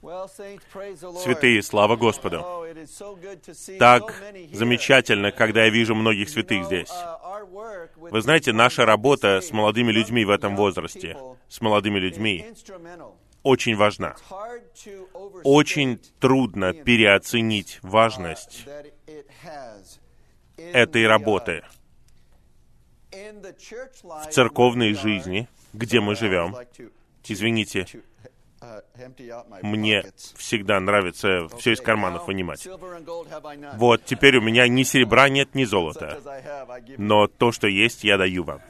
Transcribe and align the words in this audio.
Святые, 0.00 1.62
слава 1.62 1.96
Господу! 1.96 2.44
Так 3.78 4.22
замечательно, 4.52 5.32
когда 5.32 5.64
я 5.64 5.70
вижу 5.70 5.94
многих 5.94 6.28
святых 6.28 6.64
здесь. 6.66 6.90
Вы 7.96 8.20
знаете, 8.20 8.52
наша 8.52 8.84
работа 8.84 9.40
с 9.40 9.50
молодыми 9.52 9.92
людьми 9.92 10.24
в 10.24 10.30
этом 10.30 10.56
возрасте, 10.56 11.16
с 11.48 11.60
молодыми 11.60 11.98
людьми, 11.98 12.46
очень 13.42 13.76
важна. 13.76 14.16
Очень 15.44 15.98
трудно 16.20 16.72
переоценить 16.72 17.78
важность 17.82 18.66
этой 20.56 21.06
работы 21.06 21.62
в 23.12 24.26
церковной 24.30 24.94
жизни, 24.94 25.48
где 25.72 26.00
мы 26.00 26.16
живем. 26.16 26.56
Извините, 27.24 27.86
мне 29.62 30.04
всегда 30.36 30.80
нравится 30.80 31.48
все 31.58 31.72
из 31.72 31.80
карманов 31.80 32.26
вынимать. 32.26 32.66
Вот, 33.74 34.04
теперь 34.04 34.36
у 34.36 34.40
меня 34.40 34.68
ни 34.68 34.82
серебра 34.82 35.28
нет, 35.28 35.54
ни 35.54 35.64
золота. 35.64 36.20
Но 36.98 37.26
то, 37.26 37.52
что 37.52 37.66
есть, 37.66 38.04
я 38.04 38.18
даю 38.18 38.44
вам. 38.44 38.60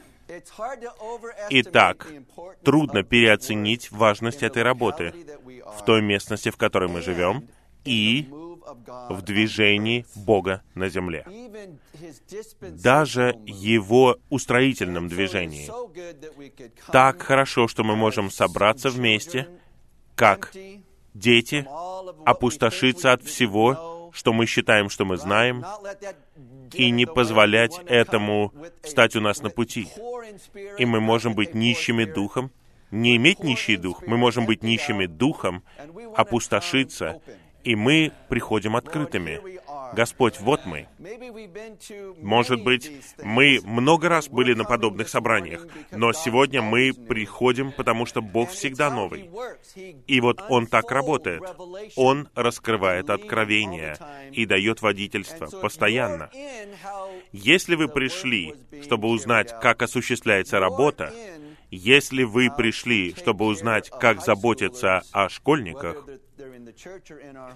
Итак, 1.51 2.09
трудно 2.65 3.03
переоценить 3.05 3.91
важность 3.93 4.43
этой 4.43 4.63
работы 4.63 5.15
в 5.79 5.85
той 5.85 6.03
местности, 6.03 6.51
в 6.51 6.57
которой 6.57 6.89
мы 6.89 7.01
живем, 7.01 7.49
и 7.85 8.29
в 9.09 9.23
движении 9.23 10.05
Бога 10.17 10.63
на 10.75 10.89
земле. 10.89 11.25
Даже 12.61 13.37
Его 13.47 14.17
устроительном 14.29 15.09
движении. 15.09 15.71
Так 16.91 17.23
хорошо, 17.23 17.69
что 17.69 17.85
мы 17.85 17.95
можем 17.95 18.31
собраться 18.31 18.91
вместе 18.91 19.49
как 20.17 20.53
дети, 21.15 21.67
опустошиться 22.25 23.13
от 23.13 23.23
всего, 23.23 24.11
что 24.13 24.33
мы 24.33 24.47
считаем, 24.47 24.89
что 24.89 25.05
мы 25.05 25.17
знаем, 25.17 25.65
и 26.73 26.91
не 26.91 27.07
позволять 27.07 27.79
этому 27.87 28.53
стать 28.83 29.15
у 29.15 29.21
нас 29.21 29.43
на 29.43 29.51
пути. 29.51 29.89
И 30.79 30.87
мы 30.87 31.01
можем 31.01 31.35
быть 31.35 31.55
нищими 31.55 32.05
духом, 32.05 32.51
не 32.91 33.17
иметь 33.17 33.41
нищий 33.45 33.77
дух, 33.77 34.03
мы 34.07 34.17
можем 34.17 34.47
быть 34.47 34.63
нищими 34.63 35.07
духом, 35.07 35.63
опустошиться, 36.17 37.21
и 37.63 37.77
мы 37.77 38.13
приходим 38.29 38.75
открытыми. 38.77 39.41
Господь, 39.95 40.41
вот 40.41 40.67
мы. 40.67 40.89
Может 42.23 42.63
быть, 42.63 42.91
мы 43.23 43.61
много 43.65 44.09
раз 44.09 44.29
были 44.29 44.55
на 44.55 44.65
подобных 44.65 45.09
собраниях, 45.09 45.67
но 45.91 46.13
сегодня 46.13 46.63
мы 46.63 46.93
приходим, 46.93 47.73
потому 47.73 48.07
что 48.07 48.21
Бог 48.21 48.51
всегда 48.51 48.91
новый. 48.91 49.31
И 50.07 50.21
вот 50.21 50.43
Он 50.49 50.67
так 50.67 50.91
работает. 50.91 51.43
Он 51.97 52.29
раскрывает 52.35 53.11
откровения 53.11 53.99
и 54.33 54.47
дает 54.47 54.83
водительство 54.83 55.47
постоянно. 55.47 56.31
Если 57.33 57.75
вы 57.75 57.89
пришли, 57.89 58.55
чтобы 58.83 59.09
узнать, 59.09 59.55
как 59.61 59.83
осуществляется 59.83 60.61
работа, 60.61 61.13
если 61.71 62.23
вы 62.23 62.49
пришли, 62.57 63.15
чтобы 63.15 63.47
узнать, 63.47 63.91
как 63.91 64.25
заботиться 64.25 65.03
о 65.13 65.29
школьниках, 65.29 66.07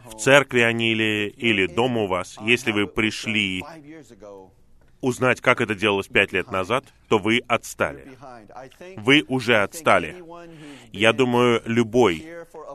в 0.06 0.16
церкви 0.18 0.60
они 0.60 0.92
или, 0.92 1.32
или 1.36 1.66
дома 1.66 2.02
у 2.02 2.06
вас, 2.06 2.36
если 2.40 2.72
вы 2.72 2.86
пришли 2.86 3.62
узнать, 5.00 5.40
как 5.40 5.60
это 5.60 5.74
делалось 5.74 6.08
пять 6.08 6.32
лет 6.32 6.50
назад, 6.50 6.84
то 7.08 7.18
вы 7.18 7.40
отстали. 7.48 8.08
Вы 8.96 9.24
уже 9.28 9.56
отстали. 9.62 10.22
Я 10.92 11.12
думаю, 11.12 11.62
любой, 11.64 12.26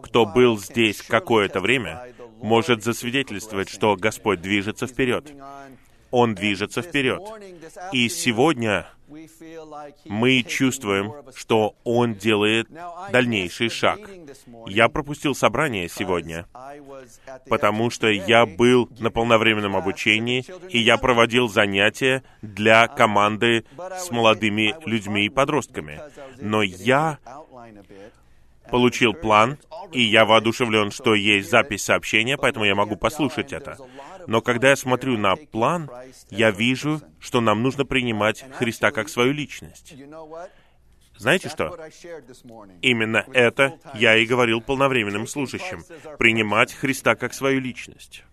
кто 0.03 0.25
был 0.25 0.57
здесь 0.57 1.01
какое-то 1.01 1.59
время, 1.59 2.13
может 2.41 2.83
засвидетельствовать, 2.83 3.69
что 3.69 3.95
Господь 3.95 4.41
движется 4.41 4.87
вперед. 4.87 5.31
Он 6.11 6.35
движется 6.35 6.81
вперед. 6.81 7.21
И 7.91 8.09
сегодня 8.09 8.87
мы 10.05 10.43
чувствуем, 10.43 11.13
что 11.35 11.75
Он 11.83 12.15
делает 12.15 12.67
дальнейший 13.11 13.69
шаг. 13.69 13.99
Я 14.67 14.89
пропустил 14.89 15.35
собрание 15.35 15.89
сегодня, 15.89 16.45
потому 17.49 17.89
что 17.89 18.07
я 18.07 18.45
был 18.45 18.89
на 18.99 19.11
полновременном 19.11 19.75
обучении, 19.75 20.45
и 20.69 20.79
я 20.79 20.97
проводил 20.97 21.47
занятия 21.47 22.23
для 22.41 22.87
команды 22.87 23.65
с 23.97 24.11
молодыми 24.11 24.75
людьми 24.85 25.25
и 25.25 25.29
подростками. 25.29 26.01
Но 26.39 26.61
я 26.61 27.19
получил 28.69 29.13
план, 29.13 29.57
и 29.91 30.01
я 30.01 30.25
воодушевлен, 30.25 30.91
что 30.91 31.13
есть 31.13 31.49
запись 31.49 31.83
сообщения, 31.83 32.37
поэтому 32.37 32.65
я 32.65 32.75
могу 32.75 32.95
послушать 32.95 33.53
это. 33.53 33.77
Но 34.27 34.41
когда 34.41 34.69
я 34.69 34.75
смотрю 34.75 35.17
на 35.17 35.35
план, 35.35 35.89
я 36.29 36.51
вижу, 36.51 37.01
что 37.19 37.41
нам 37.41 37.63
нужно 37.63 37.85
принимать 37.85 38.45
Христа 38.53 38.91
как 38.91 39.09
свою 39.09 39.33
личность. 39.33 39.93
Знаете 41.17 41.49
что? 41.49 41.77
Именно 42.81 43.25
это 43.33 43.79
я 43.93 44.17
и 44.17 44.25
говорил 44.25 44.61
полновременным 44.61 45.27
служащим. 45.27 45.83
Принимать 46.17 46.73
Христа 46.73 47.15
как 47.15 47.33
свою 47.33 47.59
личность. 47.61 48.23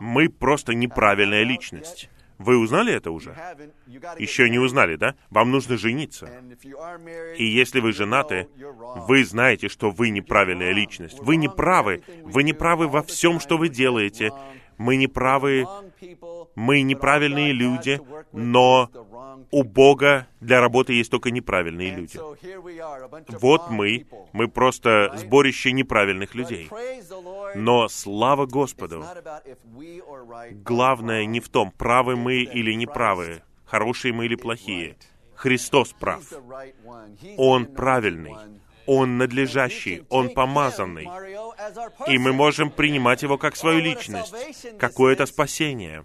Мы 0.00 0.28
просто 0.28 0.74
неправильная 0.74 1.44
личность. 1.44 2.10
Вы 2.38 2.56
узнали 2.56 2.94
это 2.94 3.10
уже? 3.10 3.36
Еще 4.18 4.48
не 4.48 4.58
узнали, 4.58 4.96
да? 4.96 5.14
Вам 5.28 5.50
нужно 5.50 5.76
жениться. 5.76 6.42
И 7.36 7.44
если 7.44 7.80
вы 7.80 7.92
женаты, 7.92 8.48
вы 9.06 9.24
знаете, 9.26 9.68
что 9.68 9.90
вы 9.90 10.08
неправильная 10.08 10.72
личность. 10.72 11.18
Вы 11.20 11.36
не 11.36 11.48
правы. 11.48 12.02
Вы 12.22 12.42
не 12.42 12.54
правы 12.54 12.88
во 12.88 13.02
всем, 13.02 13.40
что 13.40 13.58
вы 13.58 13.68
делаете. 13.68 14.30
Мы 14.80 14.96
не 14.96 15.08
правы. 15.08 15.66
Мы 16.54 16.80
неправильные 16.80 17.52
люди, 17.52 18.00
но 18.32 18.88
у 19.50 19.62
Бога 19.62 20.26
для 20.40 20.58
работы 20.60 20.94
есть 20.94 21.10
только 21.10 21.30
неправильные 21.30 21.94
люди. 21.94 22.18
Вот 23.28 23.68
мы, 23.68 24.06
мы 24.32 24.48
просто 24.48 25.12
сборище 25.16 25.72
неправильных 25.72 26.34
людей. 26.34 26.70
Но 27.54 27.88
слава 27.88 28.46
Господу! 28.46 29.04
Главное 30.64 31.26
не 31.26 31.40
в 31.40 31.50
том, 31.50 31.72
правы 31.72 32.16
мы 32.16 32.36
или 32.36 32.72
неправы, 32.72 33.42
хорошие 33.66 34.14
мы 34.14 34.24
или 34.24 34.34
плохие. 34.34 34.96
Христос 35.34 35.92
прав. 35.92 36.22
Он 37.36 37.66
правильный. 37.66 38.34
Он 38.86 39.18
надлежащий, 39.18 40.04
Он 40.08 40.30
помазанный. 40.30 41.08
И 42.06 42.18
мы 42.18 42.32
можем 42.32 42.70
принимать 42.70 43.22
Его 43.22 43.38
как 43.38 43.56
свою 43.56 43.80
личность, 43.80 44.34
какое-то 44.78 45.26
спасение. 45.26 46.04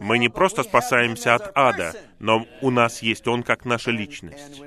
Мы 0.00 0.18
не 0.18 0.30
просто 0.30 0.62
спасаемся 0.62 1.34
от 1.34 1.52
ада, 1.54 1.94
но 2.18 2.46
у 2.62 2.70
нас 2.70 3.02
есть 3.02 3.28
Он 3.28 3.42
как 3.42 3.66
наша 3.66 3.90
личность. 3.90 4.62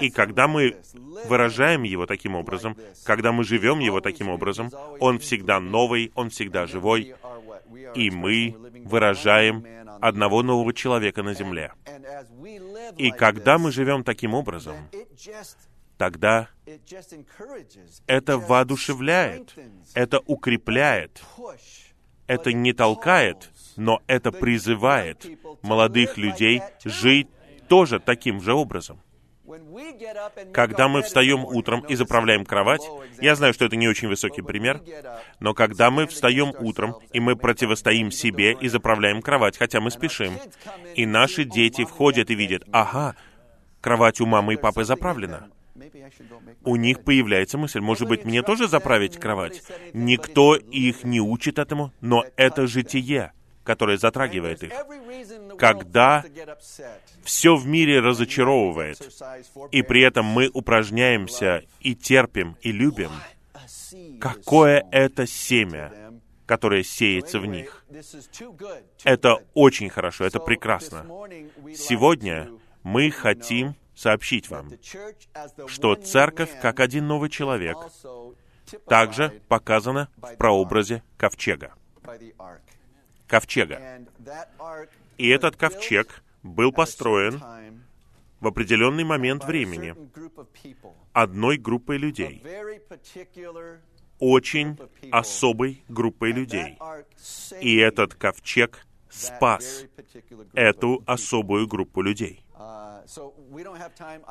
И 0.00 0.10
когда 0.10 0.46
мы 0.46 0.76
выражаем 1.24 1.82
Его 1.82 2.06
таким 2.06 2.36
образом, 2.36 2.76
когда 3.04 3.32
мы 3.32 3.42
живем 3.42 3.80
Его 3.80 4.00
таким 4.00 4.28
образом, 4.28 4.70
Он 5.00 5.18
всегда 5.18 5.58
новый, 5.58 6.12
Он 6.14 6.30
всегда 6.30 6.66
живой, 6.66 7.14
и 7.96 8.10
мы 8.10 8.54
выражаем 8.84 9.64
одного 10.00 10.42
нового 10.42 10.72
человека 10.72 11.22
на 11.24 11.34
земле. 11.34 11.72
И 12.96 13.10
когда 13.10 13.58
мы 13.58 13.72
живем 13.72 14.04
таким 14.04 14.34
образом, 14.34 14.76
тогда 16.00 16.48
это 18.06 18.38
воодушевляет, 18.38 19.54
это 19.92 20.20
укрепляет, 20.20 21.22
это 22.26 22.54
не 22.54 22.72
толкает, 22.72 23.50
но 23.76 24.00
это 24.06 24.32
призывает 24.32 25.26
молодых 25.60 26.16
людей 26.16 26.62
жить 26.84 27.28
тоже 27.68 28.00
таким 28.00 28.40
же 28.40 28.54
образом. 28.54 29.02
Когда 30.54 30.88
мы 30.88 31.02
встаем 31.02 31.44
утром 31.44 31.80
и 31.80 31.94
заправляем 31.96 32.46
кровать, 32.46 32.88
я 33.20 33.34
знаю, 33.34 33.52
что 33.52 33.66
это 33.66 33.76
не 33.76 33.86
очень 33.86 34.08
высокий 34.08 34.40
пример, 34.40 34.80
но 35.38 35.52
когда 35.52 35.90
мы 35.90 36.06
встаем 36.06 36.54
утром 36.60 36.94
и 37.12 37.20
мы 37.20 37.36
противостоим 37.36 38.10
себе 38.10 38.52
и 38.52 38.68
заправляем 38.68 39.20
кровать, 39.20 39.58
хотя 39.58 39.80
мы 39.80 39.90
спешим, 39.90 40.38
и 40.94 41.04
наши 41.04 41.44
дети 41.44 41.84
входят 41.84 42.30
и 42.30 42.34
видят, 42.34 42.62
ага, 42.72 43.16
кровать 43.82 44.22
у 44.22 44.26
мамы 44.26 44.54
и 44.54 44.56
папы 44.56 44.84
заправлена, 44.84 45.50
у 46.64 46.76
них 46.76 47.04
появляется 47.04 47.58
мысль, 47.58 47.80
может 47.80 48.08
быть, 48.08 48.24
мне 48.24 48.42
тоже 48.42 48.68
заправить 48.68 49.18
кровать? 49.18 49.62
Никто 49.92 50.56
их 50.56 51.04
не 51.04 51.20
учит 51.20 51.58
этому, 51.58 51.92
но 52.00 52.24
это 52.36 52.66
житие, 52.66 53.32
которое 53.64 53.98
затрагивает 53.98 54.62
их. 54.62 54.72
Когда 55.58 56.24
все 57.22 57.56
в 57.56 57.66
мире 57.66 58.00
разочаровывает, 58.00 58.98
и 59.70 59.82
при 59.82 60.02
этом 60.02 60.26
мы 60.26 60.50
упражняемся 60.52 61.64
и 61.80 61.94
терпим, 61.94 62.56
и 62.62 62.72
любим, 62.72 63.10
какое 64.20 64.86
это 64.90 65.26
семя, 65.26 65.92
которое 66.46 66.82
сеется 66.82 67.38
в 67.38 67.46
них. 67.46 67.84
Это 69.04 69.36
очень 69.54 69.88
хорошо, 69.88 70.24
это 70.24 70.40
прекрасно. 70.40 71.06
Сегодня 71.74 72.50
мы 72.82 73.10
хотим 73.10 73.76
сообщить 74.00 74.48
вам, 74.48 74.70
что 75.66 75.94
церковь, 75.94 76.58
как 76.62 76.80
один 76.80 77.06
новый 77.06 77.28
человек, 77.28 77.76
также 78.86 79.42
показано 79.48 80.08
в 80.16 80.36
прообразе 80.36 81.02
ковчега. 81.18 81.74
Ковчега. 83.26 84.06
И 85.18 85.28
этот 85.28 85.56
ковчег 85.56 86.22
был 86.42 86.72
построен 86.72 87.42
в 88.40 88.46
определенный 88.46 89.04
момент 89.04 89.44
времени 89.44 89.94
одной 91.12 91.58
группой 91.58 91.98
людей, 91.98 92.42
очень 94.18 94.78
особой 95.12 95.84
группой 95.88 96.32
людей. 96.32 96.78
И 97.60 97.76
этот 97.76 98.14
ковчег 98.14 98.86
спас 99.10 99.84
эту 100.54 101.02
особую 101.06 101.66
группу 101.66 102.00
людей. 102.00 102.42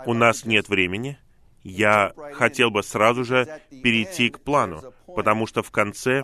У 0.05 0.13
нас 0.13 0.45
нет 0.45 0.69
времени. 0.69 1.17
Я 1.63 2.13
хотел 2.33 2.71
бы 2.71 2.83
сразу 2.83 3.25
же 3.25 3.61
перейти 3.69 4.29
к 4.29 4.39
плану, 4.39 4.81
потому 5.07 5.45
что 5.45 5.61
в 5.61 5.71
конце 5.71 6.23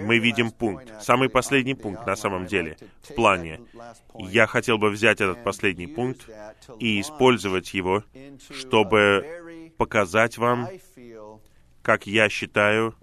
мы 0.00 0.18
видим 0.18 0.50
пункт, 0.50 0.92
самый 1.00 1.28
последний 1.28 1.74
пункт 1.74 2.04
на 2.04 2.16
самом 2.16 2.46
деле 2.46 2.76
в 3.02 3.14
плане. 3.14 3.60
Я 4.18 4.46
хотел 4.46 4.78
бы 4.78 4.90
взять 4.90 5.20
этот 5.20 5.44
последний 5.44 5.86
пункт 5.86 6.28
и 6.80 7.00
использовать 7.00 7.72
его, 7.74 8.02
чтобы 8.50 9.72
показать 9.76 10.36
вам, 10.36 10.68
как 11.82 12.06
я 12.06 12.28
считаю, 12.28 12.96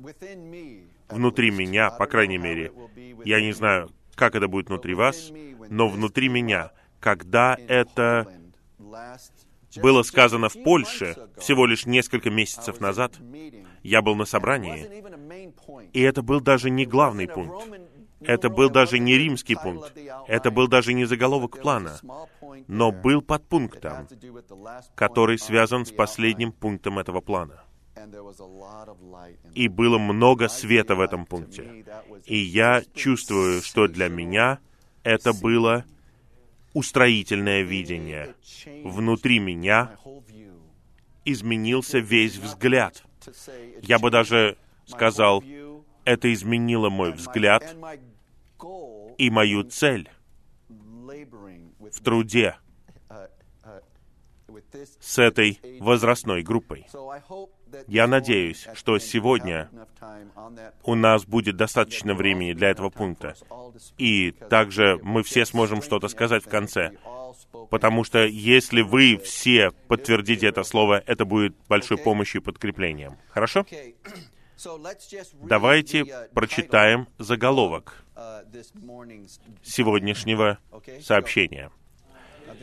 внутри 1.08 1.52
меня, 1.52 1.92
по 1.92 2.08
крайней 2.08 2.38
мере, 2.38 2.74
я 3.24 3.42
не 3.42 3.54
знаю, 3.54 3.90
как 4.16 4.36
это 4.36 4.50
будет 4.50 4.68
внутри 4.68 4.96
вас, 4.96 5.32
но 5.70 5.88
внутри 5.88 6.28
меня, 6.28 6.72
когда 7.00 7.58
это 7.68 8.28
было 9.78 10.04
сказано 10.04 10.50
в 10.50 10.64
Польше 10.64 11.16
всего 11.38 11.66
лишь 11.66 11.86
несколько 11.86 12.30
месяцев 12.30 12.80
назад, 12.80 13.14
я 13.84 14.02
был 14.02 14.16
на 14.16 14.26
собрании, 14.26 15.04
и 15.94 16.02
это 16.02 16.22
был 16.22 16.42
даже 16.42 16.70
не 16.70 16.86
главный 16.86 17.28
пункт. 17.28 17.68
Это 18.22 18.50
был 18.50 18.70
даже 18.70 19.00
не 19.00 19.18
римский 19.18 19.56
пункт. 19.56 19.94
Это 20.28 20.52
был 20.52 20.68
даже 20.68 20.94
не 20.94 21.06
заголовок 21.06 21.62
плана. 21.62 22.00
Но 22.68 22.92
был 22.92 23.22
подпунктом, 23.22 24.08
который 24.96 25.38
связан 25.38 25.86
с 25.86 25.92
последним 25.92 26.52
пунктом 26.52 27.00
этого 27.00 27.22
плана. 27.22 27.64
И 29.54 29.68
было 29.68 29.98
много 29.98 30.48
света 30.48 30.96
в 30.96 31.02
этом 31.02 31.26
пункте. 31.26 31.86
И 32.26 32.38
я 32.38 32.84
чувствую, 32.94 33.62
что 33.62 33.88
для 33.88 34.10
меня 34.10 34.60
это 35.04 35.34
было 35.34 35.86
устроительное 36.80 37.62
видение. 37.62 38.36
Внутри 38.86 39.40
меня 39.40 39.98
изменился 41.26 42.00
весь 42.00 42.38
взгляд. 42.38 43.04
Я 43.82 44.00
бы 44.00 44.10
даже 44.10 44.58
сказал, 44.86 45.44
это 46.06 46.34
изменило 46.34 46.90
мой 46.90 47.12
взгляд 47.12 47.76
и 49.18 49.30
мою 49.30 49.64
цель 49.64 50.10
в 50.58 52.04
труде 52.04 52.56
с 55.02 55.20
этой 55.20 55.60
возрастной 55.80 56.44
группой. 56.44 56.88
Я 57.88 58.08
надеюсь, 58.08 58.68
что 58.74 58.98
сегодня 59.00 59.70
у 60.84 60.96
нас 60.96 61.26
будет 61.26 61.56
достаточно 61.58 62.14
времени 62.14 62.54
для 62.54 62.70
этого 62.70 62.90
пункта. 62.90 63.36
И 63.98 64.32
также 64.32 65.00
мы 65.04 65.24
все 65.24 65.46
сможем 65.46 65.82
что-то 65.82 66.08
сказать 66.08 66.44
в 66.44 66.50
конце. 66.50 66.92
Потому 67.70 68.04
что 68.04 68.26
если 68.26 68.82
вы 68.82 69.18
все 69.18 69.72
подтвердите 69.88 70.48
это 70.48 70.64
слово, 70.64 71.04
это 71.06 71.26
будет 71.26 71.56
большой 71.68 71.98
помощью 71.98 72.42
и 72.42 72.44
подкреплением. 72.44 73.18
Хорошо? 73.30 73.66
Давайте 75.44 76.06
прочитаем 76.34 77.08
заголовок 77.18 78.04
сегодняшнего 79.64 80.58
сообщения. 81.02 81.72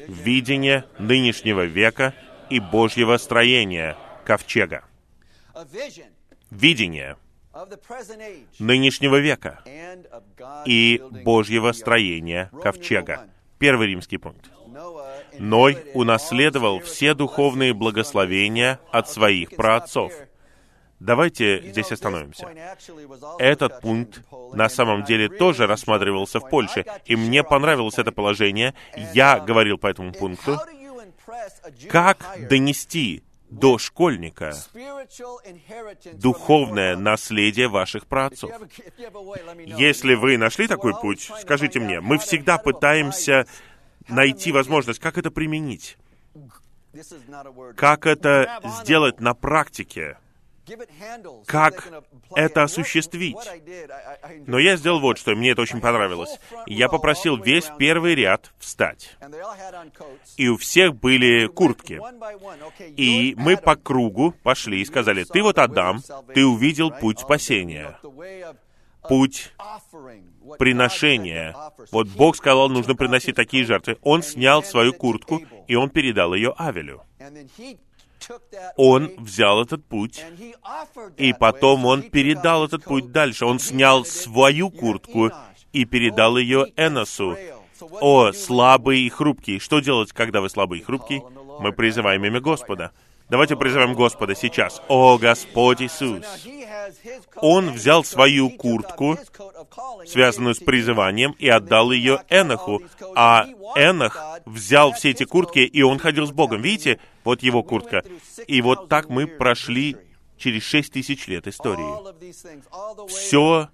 «Видение 0.08 0.85
нынешнего 0.99 1.64
века 1.64 2.12
и 2.50 2.61
Божьего 2.61 3.17
строения 3.17 3.97
ковчега» 4.25 4.85
видение 6.50 7.17
нынешнего 8.58 9.17
века 9.17 9.62
и 10.67 11.03
Божьего 11.25 11.73
строения 11.73 12.50
ковчега. 12.62 13.29
Первый 13.58 13.88
римский 13.88 14.19
пункт. 14.19 14.50
Ной 15.38 15.79
унаследовал 15.94 16.81
все 16.81 17.14
духовные 17.14 17.73
благословения 17.73 18.79
от 18.91 19.08
своих 19.08 19.56
праотцов. 19.56 20.12
Давайте 21.00 21.62
здесь 21.70 21.93
остановимся. 21.93 22.49
Этот 23.38 23.81
пункт 23.81 24.23
на 24.53 24.69
самом 24.69 25.05
деле 25.05 25.29
тоже 25.29 25.67
рассматривался 25.67 26.41
в 26.41 26.49
Польше, 26.49 26.85
и 27.05 27.17
мне 27.17 27.43
понравилось 27.43 27.99
это 27.99 28.12
положение. 28.12 28.75
Я 29.14 29.41
говорил 29.41 29.79
по 29.79 29.87
этому 29.87 30.12
пункту. 30.12 30.58
Как 31.91 32.19
донести 32.49 33.23
до 33.50 33.78
школьника 33.78 34.54
духовное 36.14 36.96
наследие 36.96 37.69
ваших 37.69 38.06
праотцов. 38.06 38.50
Если 39.64 40.14
вы 40.14 40.37
нашли 40.37 40.66
такой 40.66 40.94
путь, 41.00 41.31
скажите 41.40 41.81
мне, 41.81 42.00
мы 42.00 42.19
всегда 42.19 42.58
пытаемся 42.58 43.46
найти 44.08 44.52
возможность, 44.52 45.00
как 45.00 45.19
это 45.19 45.31
применить, 45.31 45.96
как 47.76 48.06
это 48.06 48.60
сделать 48.81 49.20
на 49.20 49.34
практике 49.34 50.19
как 51.47 51.89
это 52.35 52.63
осуществить. 52.63 53.37
Но 54.47 54.59
я 54.59 54.77
сделал 54.77 55.01
вот 55.01 55.19
что, 55.19 55.35
мне 55.35 55.51
это 55.51 55.63
очень 55.63 55.81
понравилось. 55.81 56.39
Я 56.67 56.89
попросил 56.89 57.37
весь 57.37 57.71
первый 57.79 58.15
ряд 58.15 58.53
встать. 58.59 59.17
И 60.37 60.49
у 60.49 60.57
всех 60.57 60.97
были 60.97 61.47
куртки. 61.47 62.01
И 62.97 63.35
мы 63.37 63.57
по 63.57 63.77
кругу 63.77 64.33
пошли 64.43 64.81
и 64.81 64.85
сказали, 64.85 65.25
ты 65.25 65.43
вот 65.43 65.59
Адам, 65.59 66.03
ты 66.35 66.45
увидел 66.45 66.91
путь 66.91 67.21
спасения 67.21 67.99
путь 69.09 69.53
приношения. 70.59 71.55
Вот 71.93 72.09
Бог 72.09 72.37
сказал, 72.37 72.69
нужно 72.69 72.97
приносить 72.97 73.37
такие 73.37 73.65
жертвы. 73.65 73.99
Он 74.03 74.23
снял 74.23 74.65
свою 74.65 74.93
куртку, 74.93 75.43
и 75.69 75.77
он 75.77 75.91
передал 75.91 76.35
ее 76.35 76.53
Авелю 76.57 77.03
он 78.77 79.13
взял 79.19 79.63
этот 79.63 79.85
путь, 79.85 80.25
и 81.17 81.33
потом 81.33 81.87
он 81.87 82.03
передал 82.03 82.65
этот 82.65 82.85
путь 82.85 83.13
дальше. 83.13 83.44
Он 83.46 83.58
снял 83.58 84.05
свою 84.05 84.70
куртку 84.70 85.31
и 85.73 85.85
передал 85.85 86.37
ее 86.37 86.67
Эносу. 86.77 87.37
О, 88.01 88.32
слабый 88.32 89.01
и 89.01 89.11
хрупкий! 89.11 89.58
Что 89.58 89.81
делать, 89.81 90.13
когда 90.13 90.41
вы 90.41 90.49
слабый 90.49 90.81
и 90.81 90.82
хрупкий? 90.82 91.23
Мы 91.61 91.73
призываем 91.73 92.25
имя 92.25 92.41
Господа. 92.41 92.93
Давайте 93.29 93.56
призовем 93.56 93.95
Господа 93.95 94.37
сейчас. 94.37 94.81
О, 94.89 95.19
Господь 95.19 95.83
Иисус! 95.83 96.25
Он 97.37 97.73
взял 97.73 98.05
свою 98.05 98.51
куртку, 98.51 99.19
связанную 100.06 100.55
с 100.55 100.59
призыванием, 100.59 101.33
и 101.39 101.49
отдал 101.49 101.91
ее 101.91 102.23
Эноху. 102.29 102.83
А 103.17 103.47
Энох 103.75 104.17
взял 104.45 104.93
все 104.93 105.11
эти 105.11 105.25
куртки, 105.25 105.59
и 105.59 105.83
он 105.83 105.99
ходил 105.99 106.27
с 106.27 106.33
Богом. 106.33 106.63
Видите, 106.63 107.01
вот 107.25 107.43
его 107.43 107.65
куртка. 107.65 108.05
И 108.47 108.63
вот 108.63 108.89
так 108.89 109.09
мы 109.09 109.27
прошли 109.27 109.97
через 110.37 110.63
шесть 110.63 110.93
тысяч 110.93 111.27
лет 111.27 111.49
истории. 111.49 113.09
Все 113.09 113.71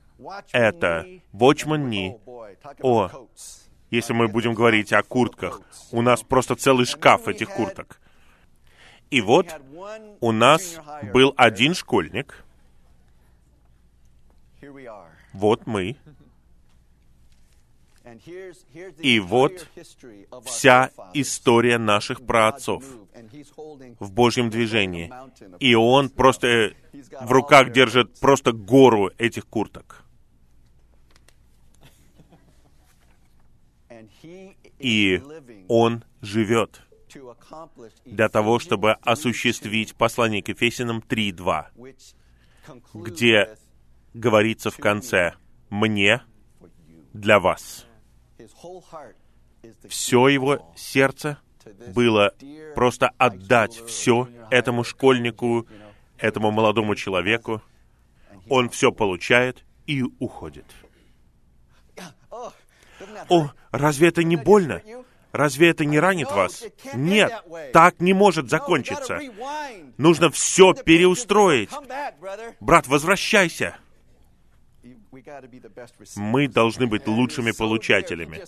это, 0.52 1.06
Watchman 1.34 1.88
Ни, 1.88 2.16
о, 2.80 3.10
если 3.90 4.12
мы 4.14 4.28
будем 4.28 4.54
говорить 4.54 4.92
о 4.92 5.02
куртках, 5.02 5.60
у 5.90 6.00
нас 6.00 6.22
просто 6.22 6.54
целый 6.54 6.86
шкаф 6.86 7.28
этих 7.28 7.50
курток. 7.50 8.00
И 9.12 9.20
вот 9.20 9.46
у 10.20 10.32
нас 10.32 10.80
был 11.12 11.34
один 11.36 11.74
школьник. 11.74 12.44
Вот 15.34 15.66
мы. 15.66 15.96
И 18.98 19.20
вот 19.20 19.68
вся 20.46 20.90
история 21.12 21.76
наших 21.76 22.24
праотцов 22.24 22.84
в 24.00 24.12
Божьем 24.12 24.48
движении. 24.48 25.12
И 25.60 25.74
он 25.74 26.08
просто 26.08 26.72
в 27.20 27.30
руках 27.30 27.70
держит 27.70 28.18
просто 28.18 28.52
гору 28.52 29.10
этих 29.18 29.46
курток. 29.46 30.04
И 34.78 35.22
он 35.68 36.02
живет 36.22 36.80
для 38.04 38.28
того, 38.28 38.58
чтобы 38.58 38.92
осуществить 39.02 39.94
послание 39.94 40.42
к 40.42 40.48
Ефесянам 40.48 40.98
3.2, 40.98 41.94
где 42.94 43.56
говорится 44.14 44.70
в 44.70 44.76
конце 44.76 45.34
«мне 45.70 46.22
для 47.12 47.40
вас». 47.40 47.86
Все 49.88 50.28
его 50.28 50.72
сердце 50.76 51.38
было 51.94 52.34
просто 52.74 53.10
отдать 53.18 53.74
все 53.86 54.28
этому 54.50 54.84
школьнику, 54.84 55.66
этому 56.18 56.50
молодому 56.50 56.94
человеку, 56.94 57.62
он 58.48 58.68
все 58.70 58.90
получает 58.92 59.64
и 59.86 60.02
уходит. 60.18 60.66
О, 63.28 63.50
разве 63.70 64.08
это 64.08 64.22
не 64.24 64.36
больно? 64.36 64.82
Разве 65.32 65.70
это 65.70 65.84
не 65.84 65.98
ранит 65.98 66.30
вас? 66.30 66.62
Нет, 66.94 67.32
так 67.72 68.00
не 68.00 68.12
может 68.12 68.50
закончиться. 68.50 69.18
Нужно 69.96 70.30
все 70.30 70.74
переустроить. 70.74 71.70
Брат, 72.60 72.86
возвращайся. 72.86 73.76
Мы 76.16 76.48
должны 76.48 76.86
быть 76.86 77.06
лучшими 77.06 77.52
получателями. 77.52 78.42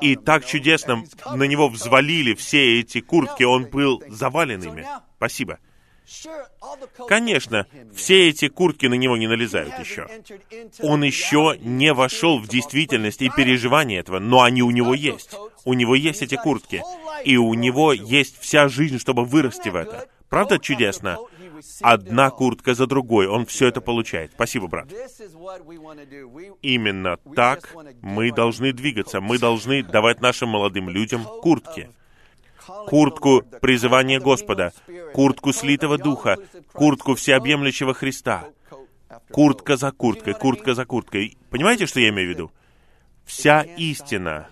И 0.00 0.16
так 0.16 0.44
чудесно 0.44 1.04
на 1.32 1.44
него 1.44 1.68
взвалили 1.68 2.34
все 2.34 2.80
эти 2.80 3.00
куртки, 3.00 3.42
он 3.44 3.66
был 3.66 4.02
завален 4.08 4.62
ими. 4.62 4.86
Спасибо. 5.16 5.58
Конечно, 7.06 7.66
все 7.94 8.28
эти 8.28 8.48
куртки 8.48 8.86
на 8.86 8.94
него 8.94 9.16
не 9.16 9.26
налезают 9.26 9.78
еще. 9.78 10.06
Он 10.80 11.02
еще 11.02 11.56
не 11.60 11.92
вошел 11.92 12.38
в 12.38 12.48
действительность 12.48 13.22
и 13.22 13.30
переживание 13.30 14.00
этого, 14.00 14.18
но 14.18 14.42
они 14.42 14.62
у 14.62 14.70
него 14.70 14.94
есть. 14.94 15.30
У 15.64 15.74
него 15.74 15.94
есть 15.94 16.22
эти 16.22 16.36
куртки. 16.36 16.82
И 17.24 17.36
у 17.36 17.52
него 17.54 17.92
есть 17.92 18.40
вся 18.40 18.68
жизнь, 18.68 18.98
чтобы 18.98 19.24
вырасти 19.24 19.68
в 19.68 19.76
это. 19.76 20.08
Правда 20.28 20.58
чудесно? 20.58 21.18
Одна 21.80 22.30
куртка 22.30 22.74
за 22.74 22.86
другой. 22.86 23.26
Он 23.26 23.46
все 23.46 23.66
это 23.66 23.80
получает. 23.80 24.32
Спасибо, 24.32 24.68
брат. 24.68 24.88
Именно 26.62 27.16
так 27.34 27.74
мы 28.00 28.32
должны 28.32 28.72
двигаться. 28.72 29.20
Мы 29.20 29.38
должны 29.38 29.82
давать 29.82 30.20
нашим 30.20 30.50
молодым 30.50 30.88
людям 30.88 31.24
куртки 31.24 31.90
куртку 32.86 33.42
призывания 33.60 34.20
Господа, 34.20 34.72
куртку 35.12 35.52
слитого 35.52 35.98
духа, 35.98 36.36
куртку 36.72 37.14
всеобъемлющего 37.14 37.94
Христа. 37.94 38.48
Куртка 39.30 39.76
за 39.76 39.90
курткой, 39.90 40.34
куртка 40.34 40.74
за 40.74 40.84
курткой. 40.84 41.36
Понимаете, 41.50 41.86
что 41.86 42.00
я 42.00 42.10
имею 42.10 42.28
в 42.28 42.30
виду? 42.30 42.52
Вся 43.24 43.62
истина 43.62 44.48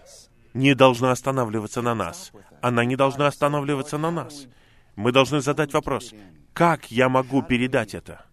не 0.54 0.74
должна 0.74 1.12
останавливаться 1.12 1.82
на 1.82 1.94
нас. 1.94 2.32
Она 2.60 2.84
не 2.84 2.96
должна 2.96 3.26
останавливаться 3.26 3.98
на 3.98 4.10
нас. 4.10 4.46
Мы 4.96 5.12
должны 5.12 5.40
задать 5.40 5.72
вопрос, 5.72 6.12
как 6.52 6.90
я 6.90 7.08
могу 7.08 7.42
передать 7.42 7.94
это? 7.94 8.24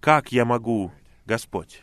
Как 0.00 0.32
я 0.32 0.44
могу, 0.44 0.90
Господь? 1.26 1.82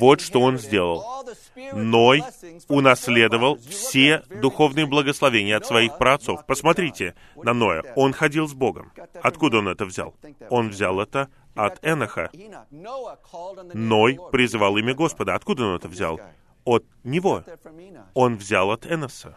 Вот 0.00 0.20
что 0.20 0.40
он 0.40 0.58
сделал. 0.58 1.24
Ной 1.72 2.22
унаследовал 2.68 3.56
все 3.56 4.24
духовные 4.28 4.86
благословения 4.86 5.56
от 5.56 5.66
своих 5.66 5.96
праотцов. 5.98 6.44
Посмотрите 6.46 7.14
на 7.36 7.52
Ноя. 7.52 7.84
Он 7.94 8.12
ходил 8.12 8.48
с 8.48 8.54
Богом. 8.54 8.92
Откуда 9.22 9.58
он 9.58 9.68
это 9.68 9.84
взял? 9.84 10.14
Он 10.48 10.70
взял 10.70 11.00
это 11.00 11.28
от 11.54 11.78
Эноха. 11.84 12.30
Ной 13.72 14.18
призывал 14.32 14.76
имя 14.76 14.94
Господа. 14.94 15.34
Откуда 15.34 15.66
он 15.66 15.76
это 15.76 15.88
взял? 15.88 16.20
От 16.64 16.84
него. 17.04 17.44
Он 18.14 18.36
взял 18.36 18.70
от 18.70 18.86
Эноса. 18.86 19.36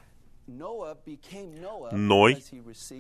Ной 1.92 2.44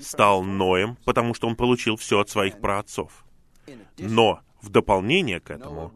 стал 0.01 0.43
Ноем, 0.43 0.98
потому 1.05 1.34
что 1.34 1.48
он 1.48 1.55
получил 1.55 1.96
все 1.98 2.20
от 2.20 2.29
своих 2.29 2.60
праотцов. 2.62 3.25
Но 3.98 4.41
в 4.63 4.70
дополнение 4.70 5.39
к 5.39 5.51
этому, 5.51 5.91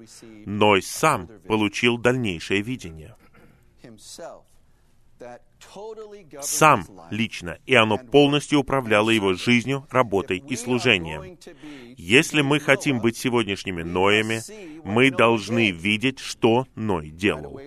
Ной 0.45 0.81
сам 0.83 1.27
получил 1.47 1.97
дальнейшее 1.97 2.61
видение. 2.61 3.15
Сам 6.41 6.85
лично, 7.09 7.57
и 7.65 7.73
оно 7.73 7.97
полностью 7.97 8.59
управляло 8.59 9.09
его 9.09 9.33
жизнью, 9.33 9.87
работой 9.89 10.37
и 10.37 10.55
служением. 10.55 11.37
Если 11.97 12.41
мы 12.41 12.59
хотим 12.59 12.99
быть 12.99 13.17
сегодняшними 13.17 13.81
Ноями, 13.81 14.41
мы 14.83 15.09
должны 15.09 15.71
видеть, 15.71 16.19
что 16.19 16.67
Ной 16.75 17.09
делал. 17.09 17.59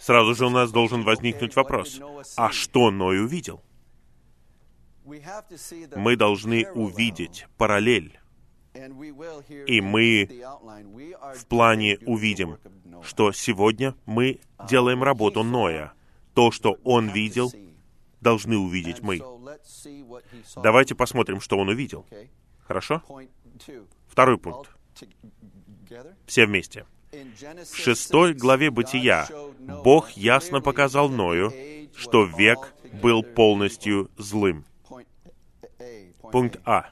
Сразу 0.00 0.34
же 0.34 0.46
у 0.46 0.50
нас 0.50 0.72
должен 0.72 1.04
возникнуть 1.04 1.54
вопрос, 1.54 2.00
а 2.36 2.50
что 2.50 2.90
Ной 2.90 3.22
увидел? 3.22 3.62
Мы 5.04 6.16
должны 6.16 6.68
увидеть 6.72 7.46
параллель 7.56 8.18
и 9.66 9.80
мы 9.80 10.28
в 11.34 11.46
плане 11.46 11.98
увидим, 12.06 12.58
что 13.02 13.32
сегодня 13.32 13.94
мы 14.06 14.40
делаем 14.68 15.02
работу 15.02 15.42
Ноя. 15.42 15.92
То, 16.34 16.50
что 16.50 16.78
он 16.84 17.08
видел, 17.08 17.52
должны 18.20 18.58
увидеть 18.58 19.00
мы. 19.00 19.20
Давайте 20.62 20.94
посмотрим, 20.94 21.40
что 21.40 21.56
он 21.58 21.68
увидел. 21.68 22.06
Хорошо? 22.66 23.02
Второй 24.08 24.38
пункт. 24.38 24.70
Все 26.26 26.46
вместе. 26.46 26.86
В 27.12 27.76
шестой 27.76 28.34
главе 28.34 28.70
Бытия 28.70 29.28
Бог 29.84 30.10
ясно 30.10 30.60
показал 30.60 31.08
Ною, 31.08 31.52
что 31.94 32.24
век 32.24 32.74
был 33.00 33.22
полностью 33.22 34.10
злым. 34.18 34.64
Пункт 36.32 36.60
А. 36.64 36.90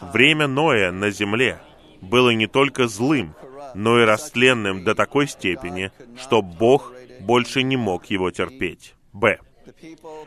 Время 0.00 0.46
Ноя 0.46 0.92
на 0.92 1.10
земле 1.10 1.60
было 2.00 2.30
не 2.30 2.46
только 2.46 2.88
злым, 2.88 3.34
но 3.74 4.00
и 4.00 4.04
растленным 4.04 4.84
до 4.84 4.94
такой 4.94 5.28
степени, 5.28 5.92
что 6.16 6.42
Бог 6.42 6.92
больше 7.20 7.62
не 7.62 7.76
мог 7.76 8.06
его 8.06 8.30
терпеть. 8.30 8.94
Б. 9.12 9.38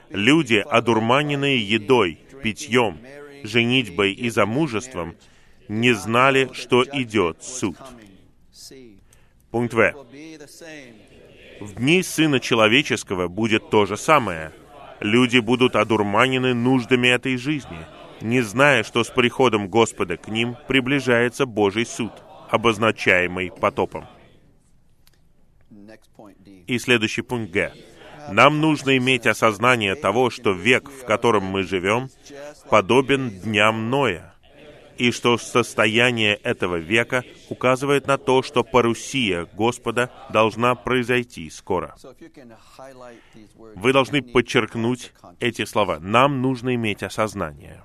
Люди, 0.10 0.64
одурманенные 0.70 1.58
едой, 1.58 2.20
питьем, 2.44 3.00
женитьбой 3.44 4.14
и 4.14 4.30
замужеством, 4.30 5.16
не 5.68 5.94
знали, 5.94 6.50
что 6.54 6.84
идет 6.84 7.44
суд. 7.44 7.78
Пункт 9.50 9.74
В. 9.74 9.94
В 11.62 11.76
дни 11.76 12.04
Сына 12.04 12.40
Человеческого 12.40 13.28
будет 13.28 13.70
то 13.70 13.86
же 13.86 13.98
самое. 13.98 14.52
Люди 15.00 15.40
будут 15.40 15.76
одурманены 15.76 16.54
нуждами 16.54 17.08
этой 17.08 17.38
жизни— 17.38 17.86
не 18.24 18.42
зная, 18.42 18.84
что 18.84 19.04
с 19.04 19.10
приходом 19.10 19.68
Господа 19.68 20.18
к 20.18 20.30
ним 20.30 20.56
приближается 20.68 21.46
Божий 21.46 21.86
суд, 21.86 22.12
обозначаемый 22.50 23.52
потопом. 23.52 24.08
И 26.68 26.80
следующий 26.80 27.22
пункт 27.22 27.52
Г. 27.52 27.74
Нам 28.32 28.62
нужно 28.62 28.96
иметь 28.98 29.28
осознание 29.28 29.96
того, 29.96 30.30
что 30.30 30.54
век, 30.54 30.90
в 30.90 31.04
котором 31.06 31.44
мы 31.44 31.64
живем, 31.64 32.10
подобен 32.70 33.30
дням 33.30 33.90
Ноя, 33.90 34.34
и 34.98 35.12
что 35.12 35.38
состояние 35.38 36.36
этого 36.36 36.78
века 36.78 37.24
указывает 37.50 38.08
на 38.08 38.18
то, 38.18 38.42
что 38.44 38.64
парусия 38.64 39.46
Господа 39.54 40.12
должна 40.32 40.76
произойти 40.76 41.50
скоро. 41.50 41.96
Вы 43.76 43.92
должны 43.92 44.22
подчеркнуть 44.22 45.12
эти 45.40 45.66
слова. 45.66 46.00
Нам 46.00 46.42
нужно 46.42 46.76
иметь 46.76 47.04
осознание. 47.04 47.84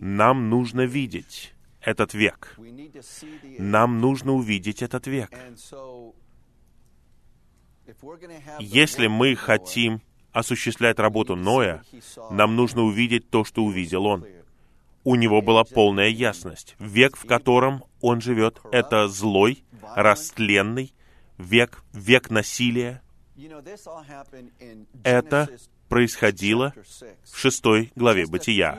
Нам 0.00 0.50
нужно 0.50 0.82
видеть 0.82 1.54
этот 1.80 2.14
век. 2.14 2.56
Нам 3.58 4.00
нужно 4.00 4.32
увидеть 4.32 4.82
этот 4.82 5.06
век. 5.06 5.30
Если 8.58 9.06
мы 9.06 9.36
хотим 9.36 10.00
осуществлять 10.32 10.98
работу 10.98 11.36
Ноя, 11.36 11.82
нам 12.30 12.56
нужно 12.56 12.82
увидеть 12.82 13.30
то, 13.30 13.44
что 13.44 13.64
увидел 13.64 14.06
он. 14.06 14.26
У 15.04 15.16
него 15.16 15.42
была 15.42 15.64
полная 15.64 16.08
ясность. 16.08 16.76
Век, 16.78 17.16
в 17.16 17.26
котором 17.26 17.84
он 18.00 18.20
живет, 18.20 18.60
это 18.72 19.06
злой, 19.08 19.62
растленный 19.94 20.94
век, 21.38 21.82
век 21.92 22.30
насилия. 22.30 23.02
Это 25.02 25.48
происходило 25.94 26.74
в 27.22 27.38
шестой 27.38 27.92
главе 27.94 28.26
Бытия. 28.26 28.76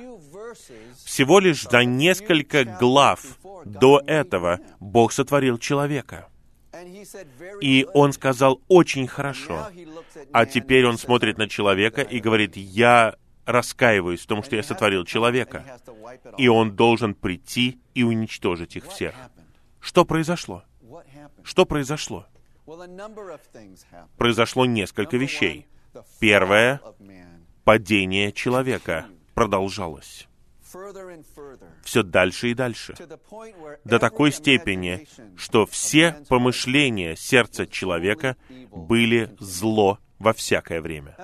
Всего 1.06 1.40
лишь 1.40 1.64
за 1.64 1.86
несколько 1.86 2.66
глав 2.66 3.22
до 3.64 4.02
этого 4.06 4.60
Бог 4.82 5.14
сотворил 5.14 5.58
человека. 5.58 6.28
И 7.62 7.88
он 7.94 8.12
сказал 8.12 8.62
очень 8.68 9.08
хорошо. 9.08 9.68
А 10.34 10.46
теперь 10.46 10.86
он 10.86 10.98
смотрит 10.98 11.38
на 11.38 11.48
человека 11.48 12.02
и 12.02 12.20
говорит, 12.20 12.58
я 12.58 13.16
раскаиваюсь 13.46 14.20
в 14.20 14.28
том, 14.28 14.44
что 14.44 14.58
я 14.58 14.64
сотворил 14.64 15.06
человека. 15.06 15.64
И 16.38 16.50
он 16.50 16.76
должен 16.76 17.16
прийти 17.16 17.80
и 17.94 18.04
уничтожить 18.04 18.76
их 18.76 18.88
всех. 18.88 19.16
Что 19.80 20.04
произошло? 20.04 20.66
Что 21.44 21.66
произошло? 21.66 22.26
Произошло 24.18 24.66
несколько 24.66 25.16
вещей. 25.16 25.66
Первое— 26.20 26.82
падение 27.64 28.32
человека 28.32 29.06
продолжалось 29.34 30.28
все 31.84 32.04
дальше 32.04 32.52
и 32.52 32.54
дальше, 32.54 32.96
до 33.84 34.00
такой 34.00 34.32
степени, 34.32 35.08
что 35.38 35.66
все 35.66 36.18
помышления 36.28 37.16
сердца 37.16 37.66
человека 37.66 38.36
были 38.72 39.36
зло 39.40 40.00
во 40.20 40.34
всякое 40.34 40.82
время. 40.82 41.16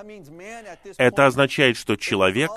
Это 0.97 1.25
означает, 1.25 1.77
что 1.77 1.95
человек 1.95 2.51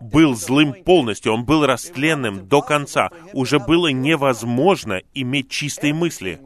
был 0.00 0.34
злым 0.34 0.84
полностью, 0.84 1.32
он 1.32 1.44
был 1.44 1.66
растленным 1.66 2.46
до 2.46 2.62
конца. 2.62 3.10
Уже 3.32 3.58
было 3.58 3.88
невозможно 3.88 5.00
иметь 5.14 5.50
чистые 5.50 5.94
мысли. 5.94 6.40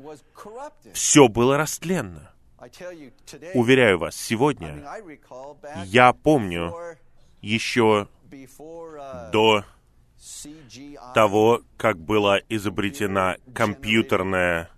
Все 0.92 1.28
было 1.28 1.56
растленно. 1.56 2.31
Уверяю 3.54 3.98
вас, 3.98 4.14
сегодня 4.14 4.84
я 5.84 6.12
помню 6.12 6.72
еще 7.40 8.08
до 9.32 9.64
того, 11.14 11.62
как 11.76 11.98
была 11.98 12.38
изобретена 12.48 13.36
компьютерная... 13.54 14.70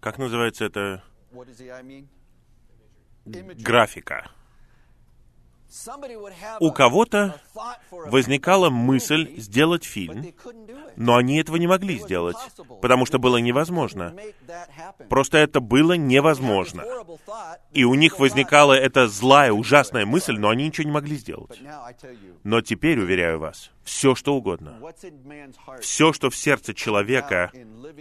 Как 0.00 0.18
называется 0.18 0.66
это? 0.66 1.02
Графика. 3.24 4.30
У 6.60 6.72
кого-то 6.72 7.40
возникала 7.90 8.70
мысль 8.70 9.34
сделать 9.38 9.84
фильм, 9.84 10.26
но 10.96 11.16
они 11.16 11.38
этого 11.38 11.56
не 11.56 11.66
могли 11.66 11.98
сделать, 11.98 12.36
потому 12.82 13.06
что 13.06 13.18
было 13.18 13.36
невозможно. 13.36 14.14
Просто 15.08 15.38
это 15.38 15.60
было 15.60 15.92
невозможно. 15.92 16.84
И 17.72 17.84
у 17.84 17.94
них 17.94 18.18
возникала 18.18 18.72
эта 18.72 19.08
злая, 19.08 19.52
ужасная 19.52 20.06
мысль, 20.06 20.36
но 20.36 20.48
они 20.48 20.66
ничего 20.66 20.84
не 20.84 20.92
могли 20.92 21.16
сделать. 21.16 21.60
Но 22.42 22.60
теперь, 22.60 22.98
уверяю 22.98 23.38
вас, 23.38 23.70
все 23.84 24.14
что 24.14 24.34
угодно, 24.34 24.78
все, 25.80 26.12
что 26.12 26.30
в 26.30 26.36
сердце 26.36 26.74
человека 26.74 27.52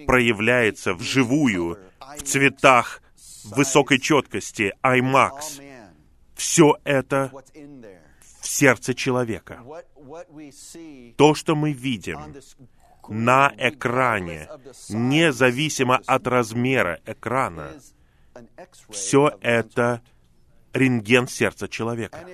проявляется 0.07 0.93
вживую, 0.93 1.77
в 2.17 2.23
цветах, 2.23 3.01
высокой 3.43 3.99
четкости, 3.99 4.73
IMAX, 4.83 5.61
все 6.39 6.77
это 6.86 7.31
в 8.41 8.48
сердце 8.48 8.93
человека. 8.93 9.62
То, 11.17 11.36
что 11.36 11.55
мы 11.55 11.74
видим 11.74 12.19
на 13.10 13.53
экране, 13.58 14.48
независимо 14.88 16.00
от 16.05 16.27
размера 16.27 17.01
экрана, 17.05 17.74
все 18.89 19.38
это 19.41 20.01
рентген 20.74 21.27
сердца 21.27 21.67
человека. 21.67 22.25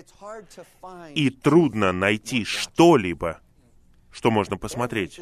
И 1.16 1.32
трудно 1.32 1.92
найти 1.92 2.44
что-либо, 2.44 3.42
что 4.12 4.30
можно 4.30 4.58
посмотреть. 4.58 5.20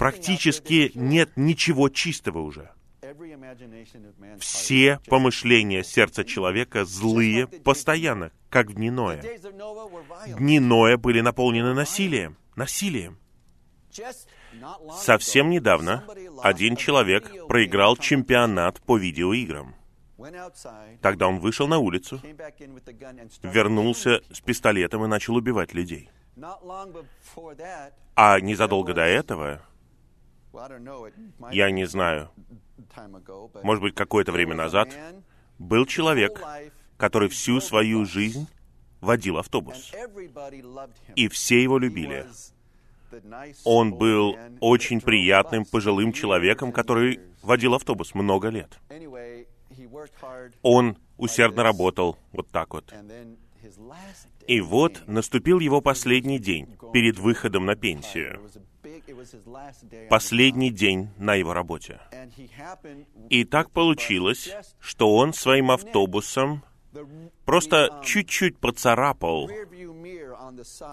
Практически 0.00 0.90
нет 0.96 1.36
ничего 1.36 1.88
чистого 1.88 2.40
уже. 2.40 2.72
Все 4.38 5.00
помышления 5.06 5.82
сердца 5.82 6.24
человека 6.24 6.84
злые 6.84 7.46
постоянно, 7.46 8.32
как 8.50 8.68
в 8.68 8.74
дни 8.74 8.90
Ноя. 8.90 9.22
Дни 10.38 10.60
Ноя 10.60 10.96
были 10.96 11.20
наполнены 11.20 11.74
насилием. 11.74 12.36
Насилием. 12.56 13.18
Совсем 15.00 15.50
недавно 15.50 16.04
один 16.42 16.76
человек 16.76 17.46
проиграл 17.46 17.96
чемпионат 17.96 18.80
по 18.82 18.96
видеоиграм. 18.96 19.74
Тогда 21.00 21.28
он 21.28 21.38
вышел 21.38 21.66
на 21.66 21.78
улицу, 21.78 22.20
вернулся 23.42 24.22
с 24.32 24.40
пистолетом 24.40 25.04
и 25.04 25.08
начал 25.08 25.34
убивать 25.36 25.74
людей. 25.74 26.08
А 28.16 28.40
незадолго 28.40 28.94
до 28.94 29.02
этого, 29.02 29.60
я 31.50 31.70
не 31.70 31.84
знаю, 31.84 32.30
может 33.62 33.82
быть, 33.82 33.94
какое-то 33.94 34.32
время 34.32 34.54
назад, 34.54 34.88
был 35.58 35.86
человек, 35.86 36.40
который 36.96 37.28
всю 37.28 37.60
свою 37.60 38.04
жизнь 38.04 38.46
водил 39.00 39.38
автобус. 39.38 39.92
И 41.14 41.28
все 41.28 41.62
его 41.62 41.78
любили. 41.78 42.26
Он 43.64 43.94
был 43.94 44.36
очень 44.60 45.00
приятным 45.00 45.64
пожилым 45.64 46.12
человеком, 46.12 46.72
который 46.72 47.20
водил 47.42 47.74
автобус 47.74 48.14
много 48.14 48.48
лет. 48.48 48.78
Он 50.62 50.96
усердно 51.16 51.62
работал 51.62 52.18
вот 52.32 52.48
так 52.48 52.74
вот. 52.74 52.92
И 54.46 54.60
вот 54.60 55.02
наступил 55.06 55.60
его 55.60 55.80
последний 55.80 56.38
день 56.38 56.76
перед 56.92 57.18
выходом 57.18 57.66
на 57.66 57.76
пенсию 57.76 58.40
последний 60.08 60.70
день 60.70 61.10
на 61.18 61.34
его 61.34 61.52
работе. 61.52 62.00
И 63.30 63.44
так 63.44 63.70
получилось, 63.70 64.50
что 64.80 65.14
он 65.14 65.32
своим 65.32 65.70
автобусом 65.70 66.62
просто 67.44 68.00
чуть-чуть 68.04 68.58
поцарапал 68.58 69.50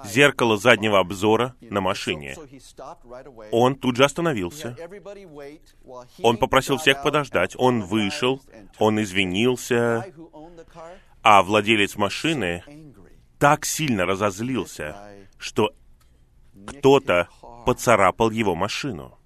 зеркало 0.06 0.58
заднего 0.58 1.00
обзора 1.00 1.56
на 1.62 1.82
машине. 1.82 2.36
Он 3.52 3.76
тут 3.76 3.98
же 3.98 4.06
остановился. 4.06 4.76
Он 6.22 6.38
попросил 6.38 6.78
всех 6.78 7.04
подождать. 7.04 7.56
Он 7.58 7.84
вышел, 7.84 8.42
он 8.80 9.02
извинился, 9.02 10.06
а 11.22 11.44
владелец 11.44 11.96
машины 11.96 12.64
так 13.38 13.66
сильно 13.66 14.06
разозлился, 14.06 14.96
что 15.38 15.72
кто-то 16.68 17.28
поцарапал 17.66 18.32
его 18.32 18.56
машину. 18.56 19.18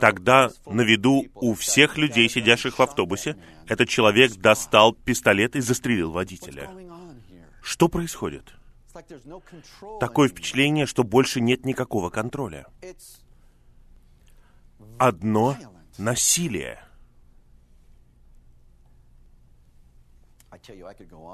Тогда 0.00 0.50
на 0.66 0.82
виду 0.82 1.26
у 1.34 1.54
всех 1.54 1.98
людей, 1.98 2.28
сидящих 2.28 2.78
в 2.78 2.82
автобусе, 2.82 3.36
этот 3.66 3.88
человек 3.88 4.32
достал 4.32 4.94
пистолет 4.94 5.56
и 5.56 5.60
застрелил 5.60 6.12
водителя. 6.12 6.70
Что 7.62 7.88
происходит? 7.88 8.54
Такое 10.00 10.28
впечатление, 10.28 10.86
что 10.86 11.02
больше 11.02 11.40
нет 11.40 11.66
никакого 11.66 12.08
контроля. 12.08 12.66
Одно 14.98 15.56
насилие. 15.98 16.82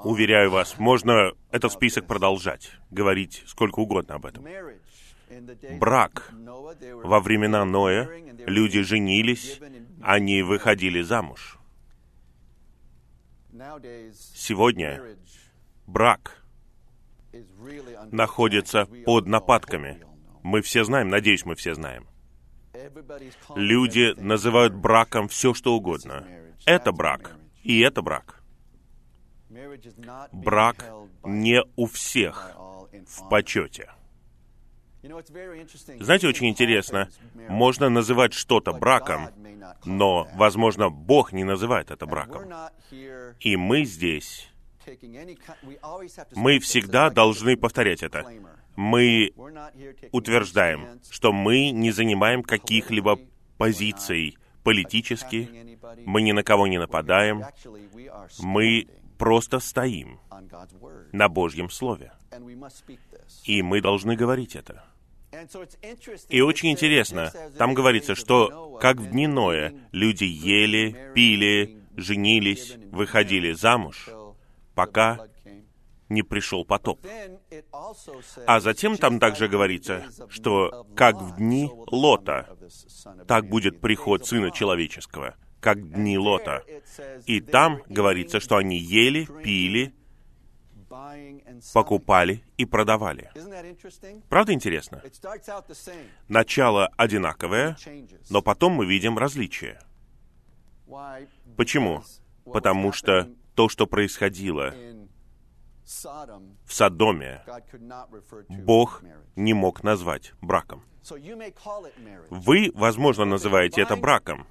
Уверяю 0.03 0.51
вас, 0.51 0.77
можно 0.77 1.31
этот 1.51 1.71
список 1.71 2.07
продолжать, 2.07 2.71
говорить 2.91 3.43
сколько 3.45 3.79
угодно 3.79 4.15
об 4.15 4.25
этом 4.25 4.45
брак. 5.79 6.31
Во 7.03 7.19
времена 7.19 7.65
Ноя 7.65 8.09
люди 8.45 8.81
женились, 8.81 9.59
они 10.01 10.41
выходили 10.41 11.01
замуж. 11.01 11.57
Сегодня 14.35 15.01
брак 15.87 16.43
находится 18.11 18.85
под 19.05 19.27
нападками. 19.27 20.03
Мы 20.43 20.61
все 20.61 20.83
знаем, 20.83 21.09
надеюсь, 21.09 21.45
мы 21.45 21.55
все 21.55 21.73
знаем. 21.73 22.07
Люди 23.55 24.13
называют 24.19 24.73
браком 24.73 25.27
все, 25.27 25.53
что 25.53 25.75
угодно. 25.75 26.27
Это 26.65 26.91
брак, 26.91 27.35
и 27.63 27.79
это 27.79 28.01
брак. 28.01 28.41
Брак 30.31 30.91
не 31.23 31.61
у 31.75 31.85
всех 31.85 32.51
в 33.07 33.29
почете. 33.29 33.91
Знаете, 35.99 36.27
очень 36.27 36.47
интересно, 36.47 37.09
можно 37.49 37.89
называть 37.89 38.33
что-то 38.33 38.71
браком, 38.71 39.29
но, 39.85 40.27
возможно, 40.35 40.89
Бог 40.89 41.33
не 41.33 41.43
называет 41.43 41.91
это 41.91 42.05
браком. 42.05 42.43
И 43.39 43.57
мы 43.57 43.83
здесь, 43.83 44.49
мы 46.35 46.59
всегда 46.59 47.09
должны 47.09 47.57
повторять 47.57 48.01
это. 48.03 48.25
Мы 48.75 49.33
утверждаем, 50.11 50.99
что 51.09 51.31
мы 51.31 51.71
не 51.71 51.91
занимаем 51.91 52.41
каких-либо 52.43 53.19
позиций 53.57 54.37
политически, 54.63 55.49
мы 56.05 56.21
ни 56.21 56.31
на 56.31 56.43
кого 56.43 56.67
не 56.67 56.77
нападаем, 56.77 57.43
мы 58.39 58.87
просто 59.17 59.59
стоим 59.59 60.19
на 61.11 61.29
Божьем 61.29 61.69
Слове. 61.69 62.13
И 63.45 63.61
мы 63.61 63.81
должны 63.81 64.15
говорить 64.15 64.55
это. 64.55 64.83
И 66.29 66.41
очень 66.41 66.71
интересно, 66.71 67.31
там 67.57 67.73
говорится, 67.73 68.13
что 68.15 68.77
как 68.79 68.97
в 68.97 69.09
дни 69.09 69.27
Ноя 69.27 69.73
люди 69.91 70.25
ели, 70.25 71.11
пили, 71.15 71.83
женились, 71.95 72.75
выходили 72.91 73.53
замуж, 73.53 74.09
пока 74.75 75.27
не 76.09 76.21
пришел 76.21 76.65
потоп. 76.65 77.05
А 78.45 78.59
затем 78.59 78.97
там 78.97 79.19
также 79.19 79.47
говорится, 79.47 80.05
что 80.29 80.85
как 80.95 81.19
в 81.19 81.37
дни 81.37 81.69
Лота, 81.87 82.55
так 83.27 83.47
будет 83.47 83.81
приход 83.81 84.25
Сына 84.27 84.51
Человеческого, 84.51 85.35
как 85.59 85.89
дни 85.89 86.17
Лота. 86.17 86.63
И 87.25 87.41
там 87.41 87.81
говорится, 87.87 88.39
что 88.39 88.57
они 88.57 88.77
ели, 88.77 89.27
пили, 89.43 89.95
покупали 91.73 92.43
и 92.57 92.65
продавали. 92.65 93.31
Правда 94.29 94.53
интересно? 94.53 95.01
Начало 96.27 96.87
одинаковое, 96.97 97.77
но 98.29 98.41
потом 98.41 98.73
мы 98.73 98.85
видим 98.85 99.17
различия. 99.17 99.79
Почему? 101.57 102.03
Потому 102.45 102.91
что 102.91 103.29
то, 103.55 103.69
что 103.69 103.87
происходило 103.87 104.73
в 105.85 106.73
Содоме, 106.73 107.43
Бог 108.49 109.03
не 109.35 109.53
мог 109.53 109.83
назвать 109.83 110.33
браком. 110.41 110.83
Вы, 112.29 112.71
возможно, 112.73 113.25
называете 113.25 113.81
это 113.81 113.95
браком, 113.97 114.47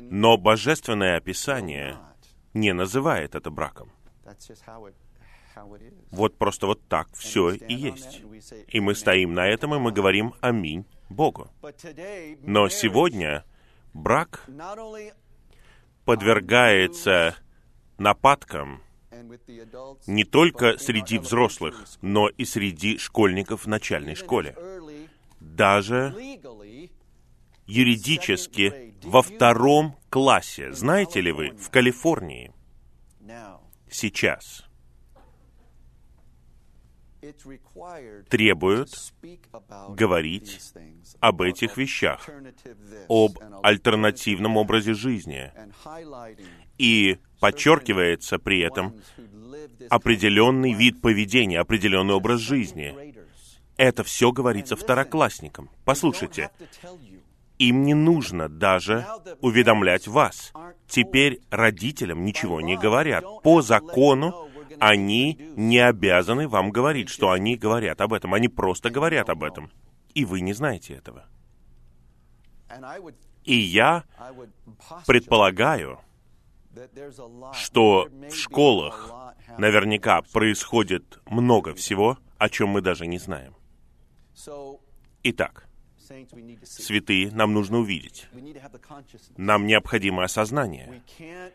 но 0.00 0.38
божественное 0.38 1.16
описание 1.18 1.98
не 2.54 2.72
называет 2.72 3.34
это 3.34 3.50
браком. 3.50 3.92
Вот 6.10 6.36
просто 6.36 6.66
вот 6.66 6.86
так 6.88 7.08
все 7.14 7.50
и 7.50 7.74
есть. 7.74 8.22
И 8.68 8.80
мы 8.80 8.94
стоим 8.94 9.34
на 9.34 9.46
этом, 9.46 9.74
и 9.74 9.78
мы 9.78 9.92
говорим 9.92 10.34
«Аминь» 10.40 10.84
Богу. 11.08 11.50
Но 12.42 12.68
сегодня 12.68 13.44
брак 13.92 14.48
подвергается 16.04 17.36
нападкам 17.98 18.82
не 20.06 20.24
только 20.24 20.78
среди 20.78 21.18
взрослых, 21.18 21.84
но 22.00 22.28
и 22.28 22.44
среди 22.44 22.98
школьников 22.98 23.64
в 23.64 23.68
начальной 23.68 24.14
школе. 24.14 24.56
Даже 25.40 26.14
юридически 27.66 28.94
во 29.04 29.22
втором 29.22 29.96
классе. 30.08 30.72
Знаете 30.72 31.20
ли 31.20 31.32
вы, 31.32 31.50
в 31.50 31.70
Калифорнии 31.70 32.52
сейчас 33.90 34.69
требуют 38.28 38.90
говорить 39.90 40.60
об 41.20 41.42
этих 41.42 41.76
вещах, 41.76 42.28
об 43.08 43.38
альтернативном 43.62 44.56
образе 44.56 44.94
жизни. 44.94 45.52
И 46.78 47.18
подчеркивается 47.40 48.38
при 48.38 48.60
этом 48.60 48.94
определенный 49.88 50.72
вид 50.72 51.00
поведения, 51.00 51.60
определенный 51.60 52.14
образ 52.14 52.40
жизни. 52.40 53.14
Это 53.76 54.04
все 54.04 54.32
говорится 54.32 54.76
второклассникам. 54.76 55.70
Послушайте, 55.84 56.50
им 57.58 57.82
не 57.84 57.94
нужно 57.94 58.48
даже 58.48 59.06
уведомлять 59.40 60.08
вас. 60.08 60.52
Теперь 60.86 61.40
родителям 61.50 62.24
ничего 62.24 62.60
не 62.60 62.76
говорят. 62.76 63.24
По 63.42 63.62
закону 63.62 64.49
они 64.80 65.38
не 65.56 65.78
обязаны 65.78 66.48
вам 66.48 66.70
говорить, 66.70 67.08
что 67.08 67.30
они 67.30 67.56
говорят 67.56 68.00
об 68.00 68.12
этом. 68.12 68.34
Они 68.34 68.48
просто 68.48 68.90
говорят 68.90 69.28
об 69.28 69.44
этом. 69.44 69.70
И 70.14 70.24
вы 70.24 70.40
не 70.40 70.52
знаете 70.52 70.94
этого. 70.94 71.26
И 73.44 73.56
я 73.56 74.04
предполагаю, 75.06 76.00
что 77.52 78.08
в 78.10 78.34
школах 78.34 79.12
наверняка 79.58 80.22
происходит 80.22 81.20
много 81.26 81.74
всего, 81.74 82.18
о 82.38 82.48
чем 82.48 82.70
мы 82.70 82.80
даже 82.80 83.06
не 83.06 83.18
знаем. 83.18 83.54
Итак, 85.22 85.68
святые, 86.64 87.30
нам 87.30 87.52
нужно 87.52 87.78
увидеть. 87.78 88.28
Нам 89.36 89.66
необходимо 89.66 90.24
осознание. 90.24 91.02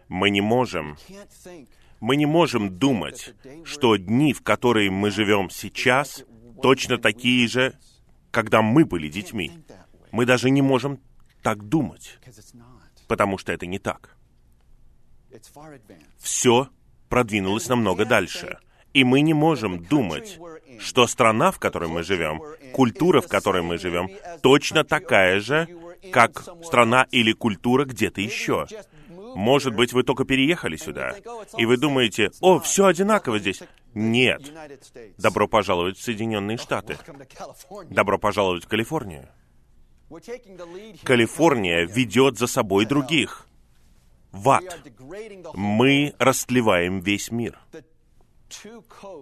Мы 0.07 0.29
не 0.29 0.41
можем 0.41 0.97
мы 1.99 2.15
не 2.15 2.25
можем 2.25 2.77
думать, 2.77 3.33
что 3.63 3.95
дни, 3.95 4.33
в 4.33 4.41
которые 4.41 4.91
мы 4.91 5.11
живем 5.11 5.49
сейчас, 5.49 6.23
точно 6.61 6.97
такие 6.97 7.47
же, 7.47 7.73
когда 8.31 8.61
мы 8.61 8.85
были 8.85 9.07
детьми. 9.07 9.51
Мы 10.11 10.25
даже 10.25 10.49
не 10.49 10.61
можем 10.61 10.99
так 11.41 11.67
думать, 11.67 12.19
потому 13.07 13.37
что 13.37 13.51
это 13.51 13.65
не 13.65 13.79
так. 13.79 14.15
Все 16.19 16.69
продвинулось 17.09 17.67
намного 17.69 18.05
дальше. 18.05 18.57
И 18.93 19.03
мы 19.03 19.21
не 19.21 19.33
можем 19.33 19.83
думать, 19.83 20.39
что 20.79 21.05
страна, 21.07 21.51
в 21.51 21.59
которой 21.59 21.89
мы 21.89 22.03
живем, 22.03 22.41
культура, 22.73 23.19
в 23.19 23.27
которой 23.27 23.61
мы 23.61 23.77
живем, 23.77 24.09
точно 24.41 24.83
такая 24.83 25.39
же, 25.41 25.67
как 26.11 26.43
страна 26.63 27.05
или 27.11 27.33
культура 27.33 27.85
где-то 27.85 28.21
еще. 28.21 28.67
Может 29.35 29.75
быть, 29.75 29.91
вы 29.91 30.03
только 30.03 30.23
переехали 30.23 30.77
сюда, 30.77 31.15
и 31.57 31.65
вы 31.65 31.77
думаете, 31.77 32.31
о, 32.39 32.59
все 32.59 32.85
одинаково 32.85 33.39
здесь. 33.39 33.61
Нет. 33.93 34.41
Добро 35.17 35.47
пожаловать 35.47 35.97
в 35.97 36.01
Соединенные 36.01 36.57
Штаты. 36.57 36.97
Добро 37.89 38.17
пожаловать 38.17 38.63
в 38.63 38.67
Калифорнию. 38.67 39.27
Калифорния 41.03 41.85
ведет 41.85 42.37
за 42.37 42.47
собой 42.47 42.85
других. 42.85 43.47
В 44.31 44.49
ад. 44.49 44.63
Мы 45.53 46.13
растлеваем 46.17 46.99
весь 46.99 47.29
мир. 47.31 47.59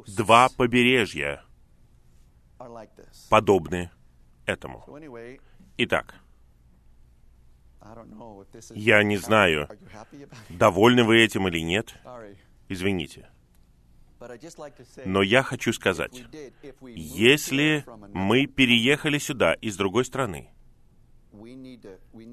Два 0.08 0.50
побережья 0.50 1.44
подобны 3.30 3.92
этому. 4.46 4.86
Итак, 5.78 6.16
я 8.74 9.04
не 9.04 9.18
знаю, 9.18 9.68
довольны 10.50 11.04
вы 11.04 11.24
этим 11.24 11.48
или 11.48 11.60
нет. 11.60 11.96
Извините. 12.70 13.30
Но 15.06 15.22
я 15.22 15.44
хочу 15.44 15.74
сказать, 15.74 16.24
если 16.82 17.86
мы 18.14 18.46
переехали 18.46 19.18
сюда 19.18 19.54
из 19.56 19.76
другой 19.76 20.06
страны, 20.06 20.50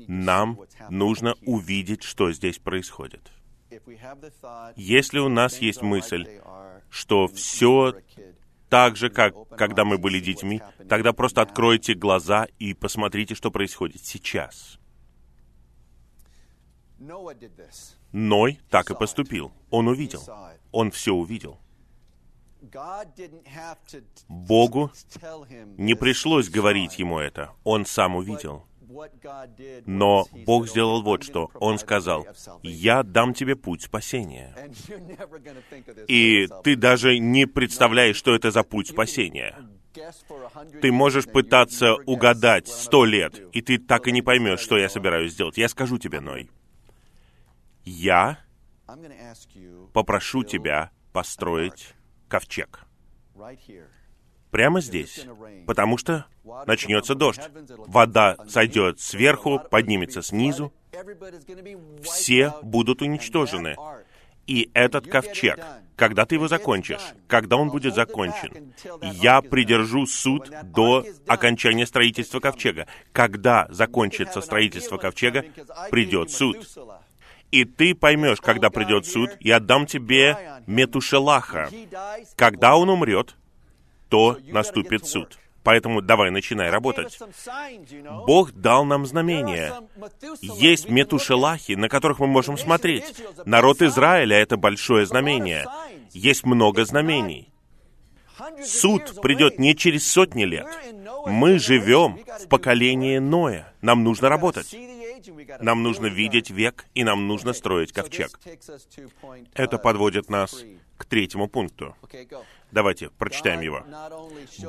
нам 0.06 0.60
нужно 0.88 1.34
увидеть, 1.46 2.02
что 2.02 2.30
здесь 2.32 2.58
происходит. 2.58 3.32
Если 4.76 5.18
у 5.18 5.28
нас 5.28 5.58
есть 5.58 5.82
мысль, 5.82 6.28
что 6.90 7.28
все 7.28 7.94
так 8.68 8.96
же, 8.96 9.10
как 9.10 9.34
когда 9.50 9.84
мы 9.84 9.98
были 9.98 10.20
детьми, 10.20 10.60
тогда 10.88 11.12
просто 11.12 11.42
откройте 11.42 11.94
глаза 11.94 12.46
и 12.58 12.74
посмотрите, 12.74 13.34
что 13.34 13.50
происходит 13.50 14.04
сейчас. 14.04 14.79
Ной 18.12 18.60
так 18.68 18.90
и 18.90 18.94
поступил. 18.94 19.52
Он 19.70 19.88
увидел. 19.88 20.22
Он 20.70 20.90
все 20.90 21.12
увидел. 21.12 21.58
Богу 24.28 24.90
не 25.78 25.94
пришлось 25.94 26.50
говорить 26.50 26.98
ему 26.98 27.18
это. 27.18 27.52
Он 27.64 27.86
сам 27.86 28.16
увидел. 28.16 28.66
Но 29.86 30.26
Бог 30.44 30.68
сделал 30.68 31.02
вот 31.02 31.22
что. 31.22 31.50
Он 31.54 31.78
сказал, 31.78 32.26
«Я 32.62 33.02
дам 33.02 33.34
тебе 33.34 33.56
путь 33.56 33.82
спасения». 33.82 34.54
И 36.08 36.48
ты 36.64 36.76
даже 36.76 37.18
не 37.18 37.46
представляешь, 37.46 38.16
что 38.16 38.34
это 38.34 38.50
за 38.50 38.62
путь 38.62 38.88
спасения. 38.88 39.56
Ты 40.82 40.92
можешь 40.92 41.26
пытаться 41.26 41.94
угадать 41.94 42.68
сто 42.68 43.04
лет, 43.04 43.40
и 43.54 43.62
ты 43.62 43.78
так 43.78 44.06
и 44.06 44.12
не 44.12 44.22
поймешь, 44.22 44.60
что 44.60 44.76
я 44.76 44.88
собираюсь 44.88 45.32
сделать. 45.32 45.56
Я 45.56 45.68
скажу 45.68 45.98
тебе, 45.98 46.20
Ной 46.20 46.50
я 47.84 48.38
попрошу 49.92 50.44
тебя 50.44 50.90
построить 51.12 51.94
ковчег. 52.28 52.84
Прямо 54.50 54.80
здесь, 54.80 55.26
потому 55.66 55.96
что 55.96 56.26
начнется 56.66 57.14
дождь. 57.14 57.42
Вода 57.86 58.36
сойдет 58.48 59.00
сверху, 59.00 59.60
поднимется 59.70 60.22
снизу. 60.22 60.72
Все 62.02 62.52
будут 62.62 63.00
уничтожены. 63.02 63.76
И 64.46 64.68
этот 64.74 65.06
ковчег, 65.06 65.60
когда 65.94 66.26
ты 66.26 66.34
его 66.34 66.48
закончишь, 66.48 67.14
когда 67.28 67.56
он 67.56 67.70
будет 67.70 67.94
закончен, 67.94 68.72
я 69.00 69.42
придержу 69.42 70.06
суд 70.06 70.50
до 70.64 71.06
окончания 71.28 71.86
строительства 71.86 72.40
ковчега. 72.40 72.88
Когда 73.12 73.68
закончится 73.70 74.40
строительство 74.40 74.96
ковчега, 74.96 75.44
придет 75.92 76.32
суд. 76.32 76.66
И 77.50 77.64
ты 77.64 77.94
поймешь, 77.94 78.40
когда 78.40 78.70
придет 78.70 79.06
суд, 79.06 79.30
я 79.40 79.60
дам 79.60 79.86
тебе 79.86 80.60
Метушелаха. 80.66 81.68
Когда 82.36 82.76
он 82.76 82.90
умрет, 82.90 83.36
то 84.08 84.38
наступит 84.48 85.06
суд. 85.06 85.38
Поэтому 85.62 86.00
давай, 86.00 86.30
начинай 86.30 86.70
работать. 86.70 87.18
Бог 88.26 88.52
дал 88.52 88.84
нам 88.84 89.04
знамения. 89.04 89.74
Есть 90.40 90.88
метушелахи, 90.88 91.72
на 91.72 91.88
которых 91.88 92.18
мы 92.18 92.26
можем 92.26 92.56
смотреть. 92.56 93.04
Народ 93.44 93.82
Израиля— 93.82 94.36
это 94.38 94.56
большое 94.56 95.04
знамение. 95.04 95.66
Есть 96.12 96.44
много 96.44 96.84
знамений. 96.84 97.52
Суд 98.64 99.20
придет 99.20 99.58
не 99.58 99.76
через 99.76 100.10
сотни 100.10 100.44
лет. 100.44 100.66
Мы 101.26 101.58
живем 101.58 102.18
в 102.42 102.48
поколении 102.48 103.18
Ноя. 103.18 103.72
Нам 103.82 104.02
нужно 104.02 104.30
работать. 104.30 104.74
Нам 105.60 105.82
нужно 105.82 106.06
видеть 106.06 106.50
век, 106.50 106.86
и 106.94 107.04
нам 107.04 107.26
нужно 107.26 107.52
строить 107.52 107.92
ковчег. 107.92 108.38
Это 109.54 109.78
подводит 109.78 110.28
нас 110.28 110.64
к 110.96 111.04
третьему 111.04 111.48
пункту. 111.48 111.96
Давайте 112.70 113.10
прочитаем 113.10 113.60
его. 113.60 113.84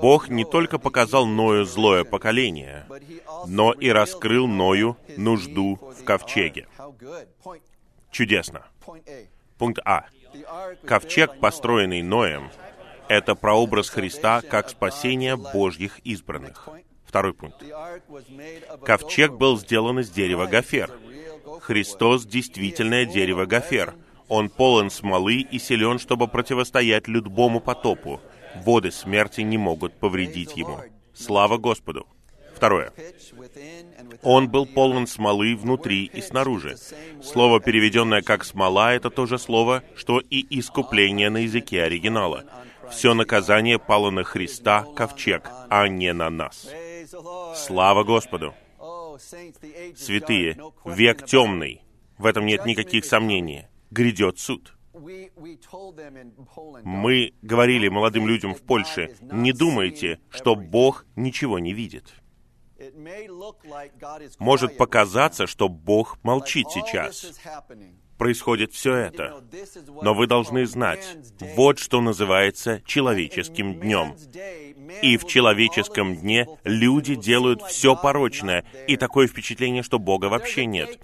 Бог 0.01 0.29
не 0.29 0.45
только 0.45 0.79
показал 0.79 1.25
Ною 1.25 1.65
злое 1.65 2.03
поколение, 2.03 2.85
но 3.47 3.73
и 3.73 3.89
раскрыл 3.89 4.47
Ною 4.47 4.97
нужду 5.17 5.75
в 5.75 6.03
ковчеге. 6.03 6.67
Чудесно. 8.11 8.65
Пункт 9.57 9.79
А. 9.85 10.05
Ковчег, 10.85 11.39
построенный 11.39 12.01
Ноем, 12.01 12.49
это 13.07 13.35
прообраз 13.35 13.89
Христа 13.89 14.41
как 14.41 14.69
спасение 14.69 15.35
Божьих 15.35 15.99
избранных. 15.99 16.69
Второй 17.11 17.33
пункт. 17.33 17.61
Ковчег 18.85 19.33
был 19.33 19.59
сделан 19.59 19.99
из 19.99 20.09
дерева 20.09 20.45
гофер. 20.45 20.89
Христос— 21.59 22.25
действительное 22.25 23.05
дерево 23.05 23.45
гофер. 23.45 23.95
Он 24.29 24.47
полон 24.47 24.89
смолы 24.89 25.41
и 25.41 25.59
силен, 25.59 25.99
чтобы 25.99 26.29
противостоять 26.29 27.09
любому 27.09 27.59
потопу. 27.59 28.21
Воды 28.63 28.91
смерти 28.91 29.41
не 29.41 29.57
могут 29.57 29.99
повредить 29.99 30.55
ему. 30.55 30.79
Слава 31.13 31.57
Господу! 31.57 32.07
Второе. 32.55 32.93
Он 34.23 34.47
был 34.47 34.65
полон 34.65 35.05
смолы 35.05 35.57
внутри 35.57 36.05
и 36.05 36.21
снаружи. 36.21 36.77
Слово, 37.21 37.59
переведенное 37.59 38.21
как 38.21 38.45
«смола», 38.45 38.93
это 38.93 39.09
то 39.09 39.25
же 39.25 39.37
слово, 39.37 39.83
что 39.97 40.21
и 40.21 40.45
«искупление» 40.59 41.29
на 41.29 41.39
языке 41.39 41.83
оригинала. 41.83 42.45
Все 42.89 43.13
наказание 43.13 43.79
пало 43.79 44.11
на 44.11 44.23
Христа, 44.23 44.85
ковчег, 44.95 45.49
а 45.69 45.89
не 45.89 46.13
на 46.13 46.29
нас. 46.29 46.69
Слава 47.55 48.03
Господу! 48.03 48.53
Святые, 49.95 50.57
век 50.85 51.25
темный, 51.25 51.83
в 52.17 52.25
этом 52.25 52.45
нет 52.45 52.65
никаких 52.65 53.05
сомнений. 53.05 53.67
Грядет 53.89 54.39
суд. 54.39 54.73
Мы 56.83 57.33
говорили 57.41 57.87
молодым 57.89 58.27
людям 58.27 58.53
в 58.53 58.61
Польше, 58.61 59.15
не 59.21 59.51
думайте, 59.51 60.19
что 60.29 60.55
Бог 60.55 61.05
ничего 61.15 61.59
не 61.59 61.73
видит. 61.73 62.13
Может 64.39 64.77
показаться, 64.77 65.47
что 65.47 65.69
Бог 65.69 66.17
молчит 66.23 66.67
сейчас. 66.71 67.39
Происходит 68.21 68.71
все 68.71 68.93
это. 68.93 69.43
Но 70.03 70.13
вы 70.13 70.27
должны 70.27 70.67
знать, 70.67 71.17
вот 71.55 71.79
что 71.79 72.01
называется 72.01 72.79
человеческим 72.85 73.79
днем. 73.79 74.13
И 75.01 75.17
в 75.17 75.25
человеческом 75.25 76.15
дне 76.15 76.45
люди 76.63 77.15
делают 77.15 77.63
все 77.63 77.95
порочное, 77.95 78.63
и 78.87 78.95
такое 78.95 79.25
впечатление, 79.25 79.81
что 79.81 79.97
Бога 79.97 80.25
вообще 80.25 80.67
нет. 80.67 80.99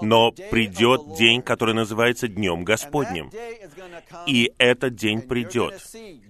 Но 0.00 0.32
придет 0.32 1.14
день, 1.16 1.40
который 1.40 1.72
называется 1.72 2.26
Днем 2.26 2.64
Господним. 2.64 3.30
И 4.26 4.52
этот 4.58 4.96
день 4.96 5.22
придет. 5.22 5.80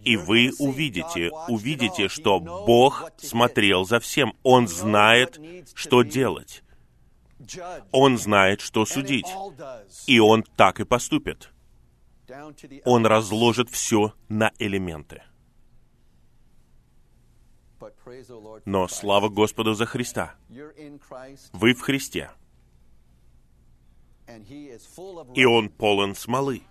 И 0.05 0.19
вы 0.19 0.51
увидите, 0.59 1.31
увидите, 1.49 2.09
что 2.09 2.41
Бог 2.41 3.11
смотрел 3.17 3.87
за 3.87 4.01
всем. 4.01 4.35
Он 4.43 4.69
знает, 4.69 5.41
что 5.75 6.03
делать. 6.03 6.63
Он 7.93 8.19
знает, 8.19 8.61
что 8.61 8.85
судить. 8.85 9.27
И 10.07 10.19
Он 10.19 10.43
так 10.43 10.81
и 10.81 10.85
поступит. 10.85 11.51
Он 12.85 13.07
разложит 13.07 13.71
все 13.71 14.15
на 14.29 14.53
элементы. 14.59 15.23
Но 18.65 18.89
слава 18.89 19.29
Господу 19.29 19.75
за 19.75 19.87
Христа. 19.87 20.35
Вы 21.53 21.75
в 21.75 21.81
Христе. 21.81 22.31
И 25.35 25.45
Он 25.45 25.69
полон 25.69 26.15
смолы. 26.15 26.63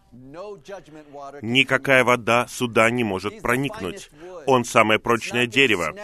Никакая 1.42 2.04
вода 2.04 2.48
сюда 2.48 2.90
не 2.90 3.04
может 3.04 3.42
проникнуть. 3.42 4.10
Он 4.46 4.66
самое 4.66 5.00
прочное 5.00 5.48
дерево. 5.48 5.96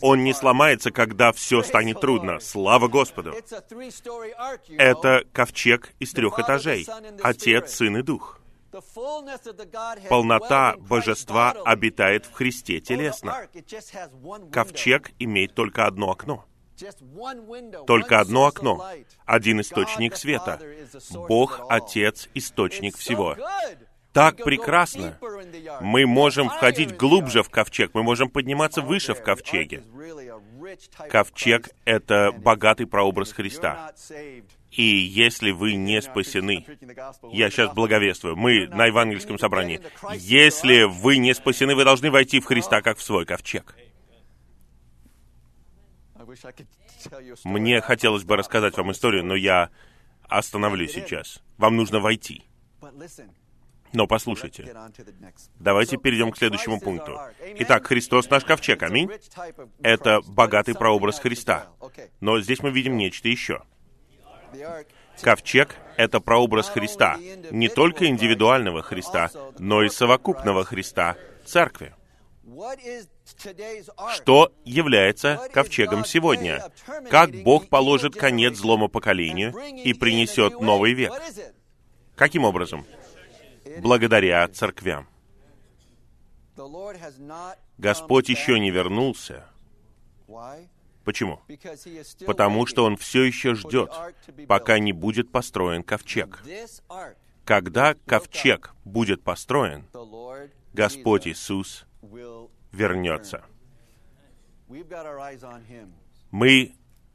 Он 0.00 0.24
не 0.24 0.32
сломается, 0.32 0.90
когда 0.90 1.32
все 1.32 1.62
станет 1.62 2.00
трудно. 2.00 2.40
Слава 2.40 2.88
Господу! 2.88 3.34
Это 4.78 5.24
ковчег 5.32 5.92
из 5.98 6.12
трех 6.12 6.38
этажей. 6.38 6.86
Отец, 7.22 7.74
Сын 7.74 7.96
и 7.96 8.02
Дух. 8.02 8.40
Полнота 10.08 10.76
божества 10.78 11.50
обитает 11.64 12.24
в 12.24 12.32
Христе 12.32 12.80
телесно. 12.80 13.48
Ковчег 14.50 15.10
имеет 15.18 15.54
только 15.54 15.86
одно 15.86 16.10
окно. 16.10 16.46
Только 17.86 18.20
одно 18.20 18.46
окно, 18.46 18.84
один 19.24 19.60
источник 19.60 20.16
света. 20.16 20.60
Бог, 21.28 21.60
Отец, 21.68 22.28
источник 22.34 22.96
всего. 22.96 23.36
Так 24.12 24.36
прекрасно. 24.36 25.18
Мы 25.80 26.06
можем 26.06 26.48
входить 26.48 26.96
глубже 26.96 27.42
в 27.42 27.50
ковчег, 27.50 27.92
мы 27.94 28.02
можем 28.02 28.28
подниматься 28.28 28.82
выше 28.82 29.14
в 29.14 29.22
ковчеге. 29.22 29.82
Ковчег— 31.08 31.70
это 31.84 32.32
богатый 32.32 32.86
прообраз 32.86 33.32
Христа. 33.32 33.92
И 34.70 34.82
если 34.82 35.50
вы 35.50 35.74
не 35.74 36.00
спасены, 36.00 36.64
я 37.30 37.50
сейчас 37.50 37.74
благовествую, 37.74 38.36
мы 38.36 38.68
на 38.68 38.86
евангельском 38.86 39.38
собрании, 39.38 39.80
если 40.14 40.84
вы 40.84 41.18
не 41.18 41.34
спасены, 41.34 41.74
вы 41.74 41.84
должны 41.84 42.10
войти 42.10 42.40
в 42.40 42.46
Христа, 42.46 42.80
как 42.80 42.98
в 42.98 43.02
свой 43.02 43.26
ковчег. 43.26 43.76
Мне 47.44 47.80
хотелось 47.80 48.24
бы 48.24 48.36
рассказать 48.36 48.76
вам 48.76 48.92
историю, 48.92 49.24
но 49.24 49.34
я 49.34 49.70
остановлю 50.22 50.86
сейчас. 50.88 51.42
Вам 51.58 51.76
нужно 51.76 52.00
войти. 52.00 52.42
Но 53.92 54.06
послушайте, 54.06 54.74
давайте 55.58 55.98
перейдем 55.98 56.32
к 56.32 56.38
следующему 56.38 56.80
пункту. 56.80 57.18
Итак, 57.58 57.86
Христос 57.86 58.30
наш 58.30 58.44
ковчег, 58.44 58.82
аминь. 58.82 59.10
Это 59.82 60.20
богатый 60.26 60.74
прообраз 60.74 61.20
Христа. 61.20 61.68
Но 62.20 62.40
здесь 62.40 62.62
мы 62.62 62.70
видим 62.70 62.96
нечто 62.96 63.28
еще. 63.28 63.62
Ковчег— 65.20 65.76
это 65.96 66.20
прообраз 66.20 66.68
Христа, 66.68 67.16
не 67.50 67.68
только 67.68 68.06
индивидуального 68.06 68.82
Христа, 68.82 69.30
но 69.58 69.82
и 69.82 69.88
совокупного 69.88 70.64
Христа, 70.64 71.16
Церкви. 71.44 71.94
Что 74.14 74.52
является 74.64 75.48
ковчегом 75.52 76.04
сегодня? 76.04 76.70
Как 77.10 77.30
Бог 77.42 77.68
положит 77.68 78.14
конец 78.14 78.56
злому 78.56 78.88
поколению 78.88 79.54
и 79.76 79.92
принесет 79.94 80.60
новый 80.60 80.94
век? 80.94 81.12
Каким 82.16 82.44
образом? 82.44 82.86
Благодаря 83.80 84.46
церквям. 84.48 85.08
Господь 87.78 88.28
еще 88.28 88.58
не 88.58 88.70
вернулся. 88.70 89.46
Почему? 91.04 91.40
Потому 92.26 92.66
что 92.66 92.84
Он 92.84 92.96
все 92.96 93.24
еще 93.24 93.54
ждет, 93.54 93.90
пока 94.46 94.78
не 94.78 94.92
будет 94.92 95.32
построен 95.32 95.82
ковчег. 95.82 96.42
Когда 97.44 97.94
ковчег 98.06 98.74
будет 98.84 99.22
построен, 99.22 99.86
Господь 100.72 101.26
Иисус 101.26 101.86
вернется. 102.72 103.44
Мы 106.30 106.74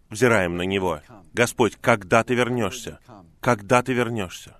взираем 0.09 0.57
на 0.57 0.63
Него. 0.63 1.01
Господь, 1.33 1.75
когда 1.79 2.23
ты 2.23 2.35
вернешься? 2.35 2.99
Когда 3.41 3.83
ты 3.83 3.93
вернешься? 3.93 4.57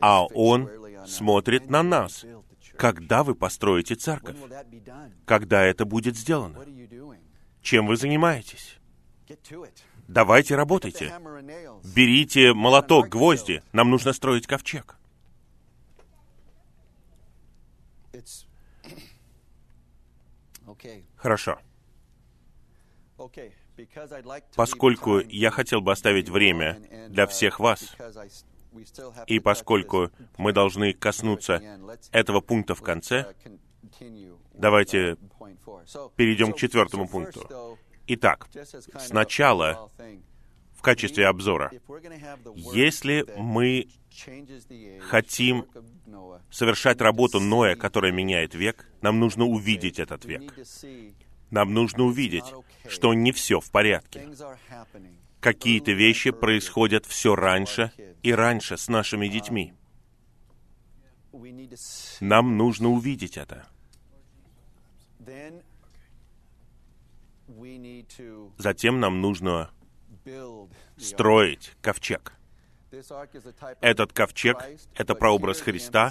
А 0.00 0.24
Он 0.24 0.70
смотрит 1.06 1.70
на 1.70 1.82
нас. 1.82 2.24
Когда 2.76 3.22
вы 3.22 3.34
построите 3.34 3.94
церковь? 3.94 4.36
Когда 5.24 5.62
это 5.62 5.84
будет 5.84 6.16
сделано? 6.16 6.64
Чем 7.62 7.86
вы 7.86 7.96
занимаетесь? 7.96 8.78
Давайте 10.08 10.54
работайте. 10.54 11.12
Берите 11.94 12.52
молоток, 12.52 13.08
гвозди. 13.08 13.62
Нам 13.72 13.90
нужно 13.90 14.12
строить 14.12 14.46
ковчег. 14.46 14.96
Хорошо. 21.24 21.58
Поскольку 24.56 25.20
я 25.20 25.50
хотел 25.50 25.80
бы 25.80 25.90
оставить 25.90 26.28
время 26.28 26.78
для 27.08 27.26
всех 27.26 27.60
вас, 27.60 27.96
и 29.26 29.40
поскольку 29.40 30.10
мы 30.36 30.52
должны 30.52 30.92
коснуться 30.92 31.62
этого 32.12 32.42
пункта 32.42 32.74
в 32.74 32.82
конце, 32.82 33.34
давайте 34.52 35.16
перейдем 36.14 36.52
к 36.52 36.58
четвертому 36.58 37.08
пункту. 37.08 37.78
Итак, 38.06 38.46
сначала 38.98 39.90
качестве 40.84 41.26
обзора, 41.26 41.72
если 42.72 43.26
мы 43.36 43.88
хотим 45.00 45.64
совершать 46.50 47.00
работу 47.00 47.40
Ноя, 47.40 47.74
которая 47.74 48.12
меняет 48.12 48.54
век, 48.54 48.86
нам 49.02 49.18
нужно 49.18 49.44
увидеть 49.46 49.98
этот 49.98 50.24
век. 50.24 50.54
Нам 51.50 51.74
нужно 51.74 52.04
увидеть, 52.04 52.44
что 52.88 53.14
не 53.14 53.32
все 53.32 53.58
в 53.60 53.70
порядке. 53.70 54.28
Какие-то 55.40 55.92
вещи 55.92 56.30
происходят 56.30 57.06
все 57.06 57.34
раньше 57.34 57.92
и 58.22 58.32
раньше 58.32 58.76
с 58.76 58.88
нашими 58.88 59.28
детьми. 59.28 59.72
Нам 62.20 62.56
нужно 62.56 62.88
увидеть 62.90 63.36
это. 63.36 63.66
Затем 68.58 69.00
нам 69.00 69.20
нужно 69.20 69.70
строить 70.96 71.72
ковчег. 71.80 72.32
Этот 73.80 74.12
ковчег— 74.12 74.58
это 74.94 75.14
прообраз 75.14 75.60
Христа, 75.60 76.10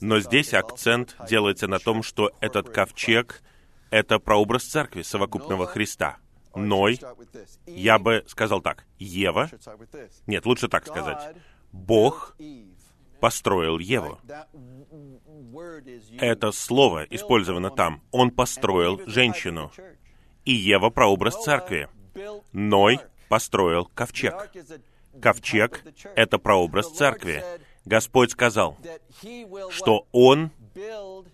но 0.00 0.18
здесь 0.20 0.54
акцент 0.54 1.16
делается 1.28 1.68
на 1.68 1.78
том, 1.78 2.02
что 2.02 2.32
этот 2.40 2.70
ковчег— 2.70 3.42
это 3.90 4.18
прообраз 4.18 4.64
церкви 4.64 5.02
совокупного 5.02 5.66
Христа. 5.66 6.16
Ной, 6.54 6.98
я 7.66 7.98
бы 7.98 8.24
сказал 8.26 8.60
так, 8.60 8.86
Ева, 8.98 9.50
нет, 10.26 10.46
лучше 10.46 10.68
так 10.68 10.86
сказать, 10.86 11.36
Бог 11.70 12.36
построил 13.20 13.78
Еву. 13.78 14.18
Это 16.18 16.52
слово 16.52 17.04
использовано 17.04 17.70
там. 17.70 18.02
Он 18.10 18.30
построил 18.30 19.00
женщину. 19.06 19.70
И 20.44 20.52
Ева— 20.52 20.90
прообраз 20.90 21.42
церкви. 21.42 21.88
Ной 22.52 23.00
построил 23.28 23.86
ковчег. 23.86 24.50
Ковчег— 25.20 25.82
это 26.16 26.38
прообраз 26.38 26.90
церкви. 26.90 27.42
Господь 27.84 28.32
сказал, 28.32 28.76
что 29.70 30.06
Он 30.12 30.50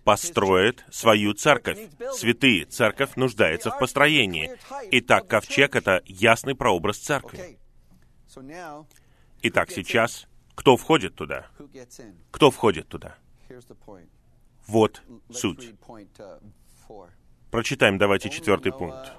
построит 0.04 0.84
свою 0.90 1.34
церковь. 1.34 1.78
Святые, 2.12 2.66
церковь 2.66 3.16
нуждается 3.16 3.70
в 3.70 3.78
построении. 3.78 4.56
Итак, 4.92 5.26
ковчег— 5.26 5.74
это 5.76 6.02
ясный 6.06 6.54
прообраз 6.54 6.98
церкви. 6.98 7.58
Итак, 9.42 9.70
сейчас 9.70 10.28
кто 10.54 10.76
входит 10.76 11.14
туда? 11.14 11.46
Кто 12.30 12.50
входит 12.50 12.88
туда? 12.88 13.16
Вот 14.66 15.02
суть. 15.30 15.74
Прочитаем 17.52 17.98
давайте 17.98 18.30
четвертый 18.30 18.72
пункт. 18.72 19.12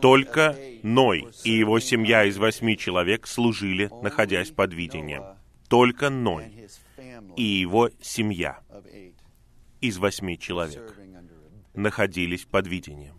Только 0.00 0.56
Ной 0.82 1.28
и 1.44 1.52
его 1.52 1.78
семья 1.78 2.24
из 2.24 2.36
восьми 2.36 2.76
человек 2.76 3.28
служили, 3.28 3.88
находясь 4.02 4.50
под 4.50 4.74
видением. 4.74 5.22
Только 5.68 6.10
Ной 6.10 6.68
и 7.36 7.44
его 7.44 7.90
семья 8.02 8.58
из 9.80 9.98
восьми 9.98 10.36
человек 10.36 10.96
находились 11.74 12.44
под 12.44 12.66
видением. 12.66 13.14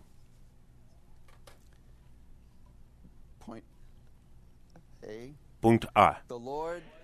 Пункт 5.61 5.87
А. 5.95 6.17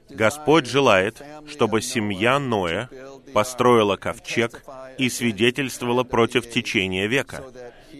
Господь 0.10 0.65
желает, 0.65 1.23
чтобы 1.47 1.82
семья 1.82 2.39
Ноя 2.39 2.89
построила 3.34 3.96
ковчег 3.96 4.64
и 4.98 5.10
свидетельствовала 5.10 6.04
против 6.04 6.50
течения 6.50 7.08
века, 7.08 7.44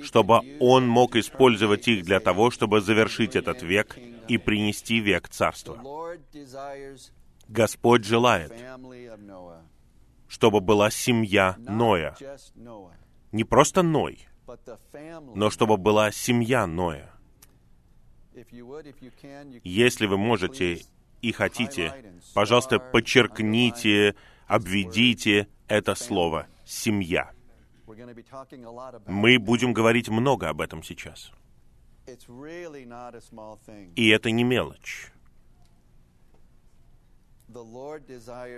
чтобы 0.04 0.42
он 0.60 0.88
мог 0.88 1.16
использовать 1.16 1.88
их 1.88 2.04
для 2.04 2.20
того, 2.20 2.52
чтобы 2.52 2.82
завершить 2.82 3.36
этот 3.36 3.62
век 3.62 3.98
и 4.28 4.38
принести 4.38 5.00
век 5.00 5.30
царства. 5.30 5.82
Господь 7.48 8.06
желает, 8.06 8.54
чтобы 10.28 10.62
была 10.62 10.90
семья 10.90 11.56
Ноя. 11.60 12.16
Не 13.32 13.44
просто 13.44 13.84
Ной, 13.84 14.28
но 15.36 15.50
чтобы 15.50 15.78
была 15.78 16.12
семья 16.12 16.66
Ноя. 16.66 17.12
Если 19.64 20.06
вы 20.08 20.18
можете 20.18 20.82
и 21.22 21.32
хотите, 21.32 21.94
пожалуйста, 22.34 22.80
подчеркните, 22.80 24.16
обведите 24.48 25.48
это 25.68 25.96
слово 25.96 26.48
«семья». 26.66 27.32
Мы 29.08 29.40
будем 29.40 29.74
говорить 29.74 30.10
много 30.10 30.50
об 30.50 30.62
этом 30.62 30.84
сейчас. 30.84 31.32
И 33.96 34.10
это 34.10 34.32
не 34.32 34.44
мелочь. 34.44 35.12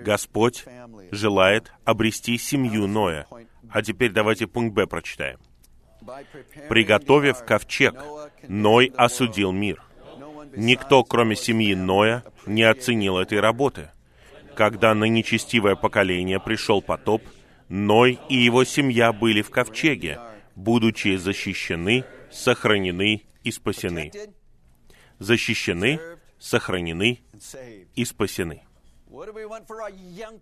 Господь 0.01 0.65
желает 1.11 1.71
обрести 1.83 2.37
семью 2.37 2.87
Ноя. 2.87 3.27
А 3.69 3.81
теперь 3.81 4.11
давайте 4.11 4.47
пункт 4.47 4.73
Б 4.73 4.87
прочитаем. 4.87 5.39
«Приготовив 6.69 7.43
ковчег, 7.43 7.95
Ной 8.47 8.93
осудил 8.95 9.51
мир. 9.51 9.83
Никто, 10.55 11.03
кроме 11.03 11.35
семьи 11.35 11.75
Ноя, 11.75 12.23
не 12.45 12.63
оценил 12.63 13.17
этой 13.17 13.39
работы. 13.39 13.91
Когда 14.57 14.95
на 14.95 15.03
нечестивое 15.05 15.75
поколение 15.75 16.39
пришел 16.39 16.81
потоп, 16.81 17.21
Ной 17.69 18.17
и 18.27 18.37
его 18.37 18.63
семья 18.63 19.13
были 19.13 19.43
в 19.43 19.51
ковчеге, 19.51 20.19
будучи 20.55 21.15
защищены, 21.15 22.05
сохранены 22.31 23.21
и 23.43 23.51
спасены. 23.51 24.11
Защищены, 25.19 25.99
сохранены 26.39 27.19
и 27.95 28.03
спасены. 28.03 28.63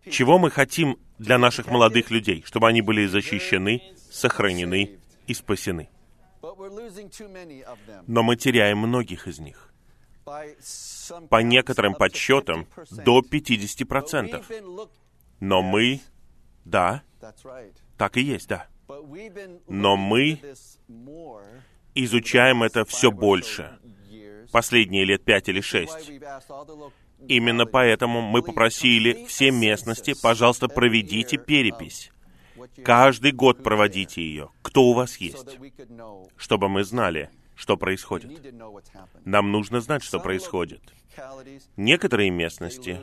Чего 0.10 0.38
мы 0.38 0.50
хотим 0.50 0.98
для 1.20 1.38
наших 1.38 1.68
молодых 1.68 2.10
людей? 2.10 2.42
Чтобы 2.46 2.70
они 2.70 2.82
были 2.82 3.08
защищены, 3.08 3.82
сохранены 4.10 4.98
и 5.28 5.34
спасены. 5.34 5.90
Но 8.08 8.24
мы 8.24 8.38
теряем 8.38 8.78
многих 8.78 9.28
из 9.28 9.40
них 9.40 9.74
по 11.30 11.42
некоторым 11.42 11.94
подсчетам, 11.96 12.68
до 12.92 13.20
50%. 13.20 14.90
Но 15.40 15.62
мы, 15.62 16.02
да, 16.64 17.04
так 17.98 18.18
и 18.18 18.22
есть, 18.22 18.48
да. 18.48 18.68
Но 19.68 19.96
мы 19.96 20.40
изучаем 21.96 22.64
это 22.64 22.86
все 22.86 23.12
больше, 23.12 23.78
последние 24.52 25.06
лет 25.06 25.24
пять 25.24 25.50
или 25.50 25.62
шесть. 25.62 26.12
Именно 27.28 27.66
поэтому 27.66 28.22
мы 28.22 28.44
попросили 28.44 29.26
все 29.26 29.52
местности, 29.52 30.14
пожалуйста, 30.22 30.68
проведите 30.68 31.38
перепись. 31.38 32.12
Каждый 32.84 33.32
год 33.32 33.64
проводите 33.64 34.22
ее. 34.22 34.50
Кто 34.62 34.84
у 34.84 34.94
вас 34.94 35.18
есть? 35.18 35.58
Чтобы 36.36 36.70
мы 36.70 36.84
знали, 36.84 37.30
что 37.56 37.78
происходит. 37.78 38.32
Нам 39.24 39.52
нужно 39.52 39.80
знать, 39.82 40.04
что 40.04 40.20
происходит. 40.20 40.82
Некоторые 41.78 42.30
местности 42.30 43.00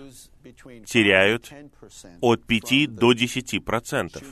теряют 0.86 1.50
от 2.20 2.44
5 2.44 2.94
до 2.94 3.12
10 3.12 3.64
процентов. 3.64 4.22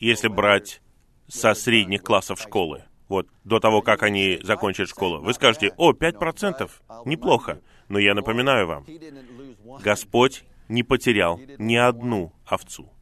Если 0.00 0.28
брать 0.28 0.80
со 1.28 1.54
средних 1.54 2.02
классов 2.02 2.40
школы, 2.40 2.84
вот, 3.08 3.28
до 3.44 3.60
того, 3.60 3.82
как 3.82 4.02
они 4.02 4.38
закончат 4.42 4.88
школу, 4.88 5.20
вы 5.20 5.34
скажете, 5.34 5.72
о, 5.76 5.92
5 5.92 6.18
процентов, 6.18 6.82
неплохо. 7.04 7.60
Но 7.88 7.98
я 7.98 8.14
напоминаю 8.14 8.66
вам, 8.66 8.86
Господь 9.82 10.44
не 10.68 10.82
потерял 10.82 11.38
ни 11.58 11.76
одну 11.76 12.32
овцу. 12.46 12.93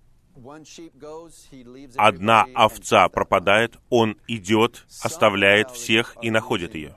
Одна 1.96 2.46
овца 2.54 3.08
пропадает, 3.08 3.78
он 3.90 4.16
идет, 4.26 4.86
оставляет 5.02 5.70
всех 5.70 6.16
и 6.22 6.30
находит 6.30 6.74
ее. 6.74 6.96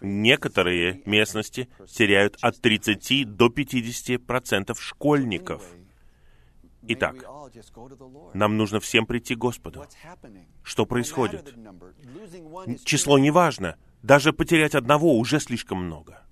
Некоторые 0.00 1.02
местности 1.04 1.68
теряют 1.86 2.36
от 2.40 2.60
30 2.60 3.36
до 3.36 3.48
50 3.48 4.24
процентов 4.24 4.80
школьников. 4.82 5.62
Итак, 6.88 7.16
нам 8.34 8.56
нужно 8.56 8.80
всем 8.80 9.06
прийти 9.06 9.34
к 9.34 9.38
Господу. 9.38 9.84
Что 10.62 10.86
происходит? 10.86 11.54
Число 12.84 13.18
не 13.18 13.30
важно. 13.30 13.76
Даже 14.02 14.32
потерять 14.32 14.74
одного 14.74 15.18
уже 15.18 15.40
слишком 15.40 15.84
много. 15.84 16.22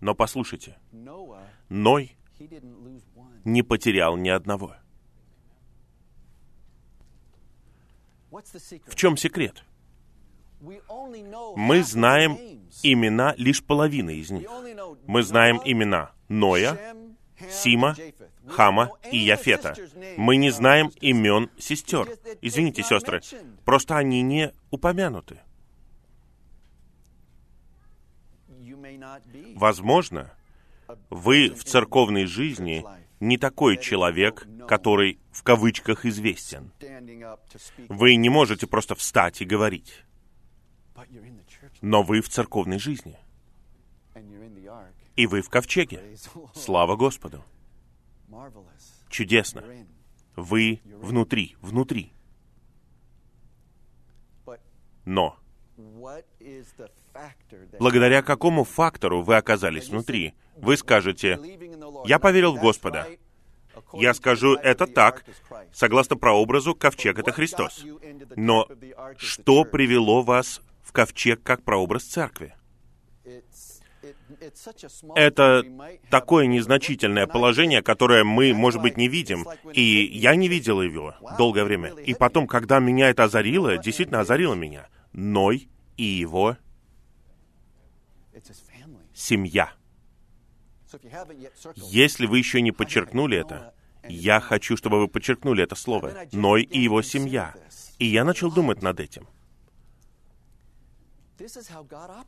Но 0.00 0.14
послушайте, 0.14 0.78
Ной 1.68 2.16
не 3.44 3.62
потерял 3.62 4.16
ни 4.16 4.28
одного. 4.28 4.76
В 8.86 8.94
чем 8.94 9.16
секрет? 9.16 9.64
Мы 10.60 11.82
знаем 11.82 12.38
имена 12.82 13.34
лишь 13.36 13.62
половины 13.62 14.16
из 14.16 14.30
них. 14.30 14.48
Мы 15.06 15.22
знаем 15.22 15.60
имена 15.64 16.12
Ноя, 16.28 16.96
Сима, 17.50 17.94
Хама 18.48 18.90
и 19.10 19.18
Яфета. 19.18 19.74
Мы 20.16 20.36
не 20.36 20.50
знаем 20.50 20.90
имен 21.00 21.50
сестер. 21.58 22.08
Извините, 22.40 22.82
сестры, 22.82 23.20
просто 23.64 23.96
они 23.96 24.22
не 24.22 24.52
упомянуты. 24.70 25.38
Возможно, 29.54 30.32
вы 31.10 31.50
в 31.50 31.64
церковной 31.64 32.26
жизни 32.26 32.84
не 33.20 33.38
такой 33.38 33.78
человек, 33.78 34.46
который 34.68 35.18
в 35.30 35.42
кавычках 35.42 36.04
известен. 36.04 36.72
Вы 37.88 38.16
не 38.16 38.28
можете 38.28 38.66
просто 38.66 38.94
встать 38.94 39.40
и 39.40 39.44
говорить. 39.44 40.04
Но 41.80 42.02
вы 42.02 42.20
в 42.20 42.28
церковной 42.28 42.78
жизни. 42.78 43.18
И 45.16 45.26
вы 45.26 45.42
в 45.42 45.48
ковчеге. 45.48 46.16
Слава 46.54 46.96
Господу. 46.96 47.44
Чудесно. 49.08 49.64
Вы 50.36 50.80
внутри, 50.84 51.56
внутри. 51.60 52.12
Но 55.04 55.36
Благодаря 57.78 58.22
какому 58.22 58.64
фактору 58.64 59.22
вы 59.22 59.36
оказались 59.36 59.88
внутри? 59.88 60.34
Вы 60.56 60.76
скажете, 60.76 61.38
«Я 62.06 62.18
поверил 62.18 62.54
в 62.54 62.60
Господа». 62.60 63.06
Я 63.92 64.14
скажу, 64.14 64.54
это 64.54 64.86
так, 64.86 65.24
согласно 65.72 66.16
прообразу, 66.16 66.74
ковчег— 66.74 67.18
это 67.20 67.32
Христос. 67.32 67.84
Но 68.36 68.68
что 69.16 69.64
привело 69.64 70.22
вас 70.22 70.60
в 70.82 70.92
ковчег 70.92 71.42
как 71.42 71.62
прообраз 71.62 72.04
церкви? 72.04 72.54
Это 75.14 75.64
такое 76.10 76.46
незначительное 76.46 77.26
положение, 77.26 77.82
которое 77.82 78.24
мы, 78.24 78.52
может 78.52 78.82
быть, 78.82 78.96
не 78.96 79.08
видим. 79.08 79.46
И 79.72 79.82
я 80.12 80.34
не 80.36 80.48
видел 80.48 80.82
его 80.82 81.14
долгое 81.38 81.64
время. 81.64 81.90
И 81.90 82.14
потом, 82.14 82.46
когда 82.46 82.78
меня 82.78 83.10
это 83.10 83.24
озарило, 83.24 83.76
действительно 83.78 84.20
озарило 84.20 84.54
меня. 84.54 84.88
Ной 85.12 85.68
и 85.96 86.04
его 86.04 86.56
семья. 89.12 89.72
Если 91.76 92.26
вы 92.26 92.38
еще 92.38 92.60
не 92.60 92.72
подчеркнули 92.72 93.38
это, 93.38 93.74
я 94.08 94.40
хочу, 94.40 94.76
чтобы 94.76 95.00
вы 95.00 95.08
подчеркнули 95.08 95.64
это 95.64 95.74
слово. 95.74 96.26
Ной 96.32 96.62
и 96.62 96.80
его 96.80 97.02
семья. 97.02 97.54
И 97.98 98.06
я 98.06 98.24
начал 98.24 98.52
думать 98.52 98.82
над 98.82 99.00
этим. 99.00 99.26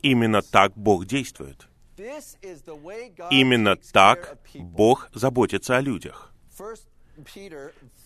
Именно 0.02 0.42
так 0.42 0.76
Бог 0.76 1.06
действует. 1.06 1.68
Именно 3.30 3.76
так 3.76 4.38
Бог 4.54 5.08
заботится 5.14 5.76
о 5.76 5.80
людях. 5.80 6.32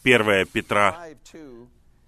1 0.05 0.47
Петра 0.53 1.09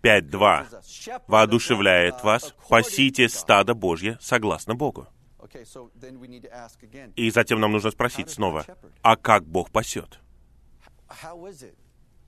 5.2 0.03 1.23
воодушевляет 1.29 2.23
вас, 2.25 2.55
пасите 2.69 3.29
стадо 3.29 3.75
Божье 3.75 4.19
согласно 4.21 4.75
Богу. 4.75 5.07
И 7.17 7.31
затем 7.31 7.61
нам 7.61 7.73
нужно 7.73 7.91
спросить 7.91 8.31
снова, 8.31 8.65
а 9.03 9.17
как 9.17 9.45
Бог 9.45 9.71
пасет? 9.71 10.19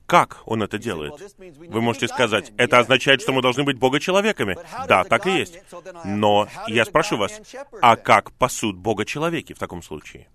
Как 0.07 0.43
он 0.45 0.63
это 0.63 0.79
делает? 0.79 1.15
Вы 1.39 1.81
можете 1.81 2.09
сказать, 2.09 2.53
это 2.59 2.79
означает, 2.79 3.23
что 3.23 3.33
мы 3.33 3.41
должны 3.41 3.65
быть 3.65 3.79
Бога-человеками. 3.79 4.59
Да, 4.87 5.05
так 5.05 5.27
и 5.27 5.39
есть. 5.39 5.61
Но 6.05 6.47
я 6.69 6.85
спрошу 6.85 7.17
вас, 7.17 7.41
а 7.81 7.97
как 7.97 8.33
пасут 8.33 8.77
Бога-человеки 8.77 9.55
в 9.55 9.59
таком 9.59 9.83
случае? 9.83 10.29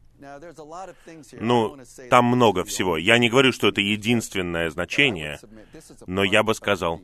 Ну, 1.40 1.78
там 2.10 2.26
много 2.26 2.64
всего. 2.64 2.98
Я 2.98 3.18
не 3.18 3.30
говорю, 3.30 3.52
что 3.52 3.70
это 3.70 3.82
единственное 3.82 4.70
значение, 4.70 5.40
но 6.08 6.24
я 6.24 6.44
бы 6.44 6.54
сказал, 6.54 7.02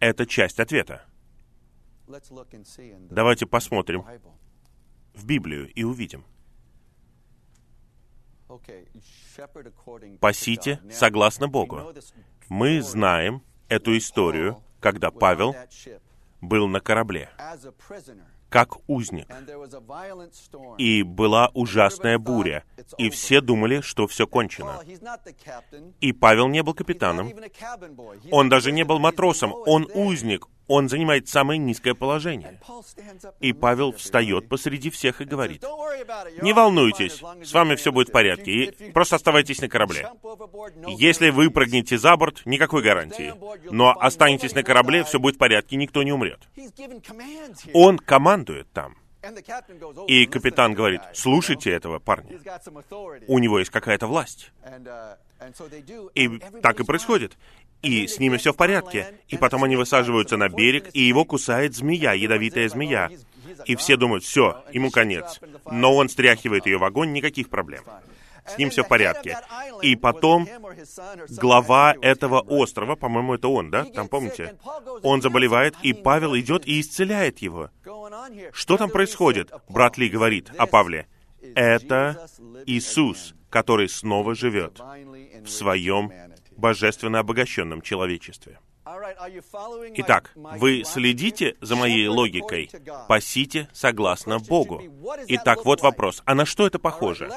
это 0.00 0.26
часть 0.26 0.60
ответа. 0.60 1.04
Давайте 3.10 3.46
посмотрим 3.46 4.04
в 5.14 5.26
Библию 5.26 5.70
и 5.72 5.84
увидим. 5.84 6.24
Пасите 10.20 10.80
согласно 10.90 11.48
Богу. 11.48 11.92
Мы 12.48 12.80
знаем 12.82 13.42
эту 13.68 13.96
историю, 13.96 14.62
когда 14.80 15.10
Павел 15.10 15.54
был 16.40 16.66
на 16.66 16.80
корабле 16.80 17.30
как 18.48 18.78
узник. 18.88 19.28
И 20.78 21.02
была 21.02 21.50
ужасная 21.54 22.18
буря, 22.18 22.64
и 22.96 23.10
все 23.10 23.40
думали, 23.40 23.80
что 23.80 24.06
все 24.06 24.26
кончено. 24.26 24.80
И 26.00 26.12
Павел 26.12 26.48
не 26.48 26.62
был 26.62 26.74
капитаном. 26.74 27.32
Он 28.30 28.48
даже 28.48 28.72
не 28.72 28.84
был 28.84 28.98
матросом, 28.98 29.54
он 29.66 29.88
узник, 29.94 30.46
он 30.68 30.88
занимает 30.88 31.28
самое 31.28 31.58
низкое 31.58 31.94
положение. 31.94 32.60
И 33.40 33.52
Павел 33.52 33.92
встает 33.92 34.48
посреди 34.48 34.90
всех 34.90 35.20
и 35.20 35.24
говорит, 35.24 35.64
«Не 36.42 36.52
волнуйтесь, 36.52 37.22
с 37.42 37.52
вами 37.52 37.74
все 37.74 37.90
будет 37.90 38.10
в 38.10 38.12
порядке, 38.12 38.52
и 38.52 38.92
просто 38.92 39.16
оставайтесь 39.16 39.60
на 39.60 39.68
корабле. 39.68 40.08
Если 40.86 41.30
вы 41.30 41.50
прыгнете 41.50 41.98
за 41.98 42.16
борт, 42.16 42.42
никакой 42.44 42.82
гарантии. 42.82 43.34
Но 43.70 43.90
останетесь 43.98 44.54
на 44.54 44.62
корабле, 44.62 45.04
все 45.04 45.18
будет 45.18 45.36
в 45.36 45.38
порядке, 45.38 45.76
никто 45.76 46.02
не 46.02 46.12
умрет». 46.12 46.48
Он 47.72 47.98
командует 47.98 48.70
там. 48.72 48.96
И 50.06 50.26
капитан 50.26 50.74
говорит, 50.74 51.00
слушайте 51.14 51.70
этого 51.70 51.98
парня. 51.98 52.38
У 53.26 53.38
него 53.38 53.58
есть 53.58 53.70
какая-то 53.70 54.06
власть. 54.06 54.52
И 56.14 56.38
так 56.62 56.80
и 56.80 56.84
происходит 56.84 57.36
и 57.82 58.06
с 58.06 58.18
ними 58.18 58.36
все 58.36 58.52
в 58.52 58.56
порядке. 58.56 59.14
И 59.28 59.36
потом 59.36 59.64
они 59.64 59.76
высаживаются 59.76 60.36
на 60.36 60.48
берег, 60.48 60.90
и 60.92 61.02
его 61.02 61.24
кусает 61.24 61.74
змея, 61.74 62.12
ядовитая 62.12 62.68
змея. 62.68 63.10
И 63.66 63.76
все 63.76 63.96
думают, 63.96 64.24
все, 64.24 64.64
ему 64.72 64.90
конец. 64.90 65.40
Но 65.70 65.94
он 65.94 66.08
стряхивает 66.08 66.66
ее 66.66 66.78
в 66.78 66.84
огонь, 66.84 67.12
никаких 67.12 67.48
проблем. 67.48 67.84
С 68.48 68.58
ним 68.58 68.70
все 68.70 68.82
в 68.82 68.88
порядке. 68.88 69.38
И 69.82 69.96
потом 69.96 70.48
глава 71.30 71.94
этого 72.00 72.40
острова, 72.40 72.96
по-моему, 72.96 73.34
это 73.34 73.48
он, 73.48 73.70
да? 73.70 73.84
Там 73.84 74.08
помните? 74.08 74.56
Он 75.02 75.22
заболевает, 75.22 75.74
и 75.82 75.92
Павел 75.92 76.36
идет 76.36 76.66
и 76.66 76.80
исцеляет 76.80 77.38
его. 77.38 77.70
Что 78.52 78.76
там 78.76 78.90
происходит? 78.90 79.52
Брат 79.68 79.98
Ли 79.98 80.08
говорит 80.08 80.50
о 80.56 80.66
Павле. 80.66 81.06
Это 81.54 82.26
Иисус, 82.66 83.34
который 83.50 83.88
снова 83.88 84.34
живет 84.34 84.80
в 84.80 85.48
своем 85.48 86.12
божественно 86.56 87.20
обогащенном 87.20 87.82
человечестве. 87.82 88.58
Итак, 89.96 90.32
вы 90.34 90.82
следите 90.84 91.56
за 91.60 91.76
моей 91.76 92.08
логикой. 92.08 92.70
Пасите 93.08 93.68
согласно 93.72 94.38
Богу. 94.38 94.82
Итак, 95.28 95.64
вот 95.64 95.82
вопрос. 95.82 96.22
А 96.24 96.34
на 96.34 96.46
что 96.46 96.66
это 96.66 96.78
похоже? 96.78 97.30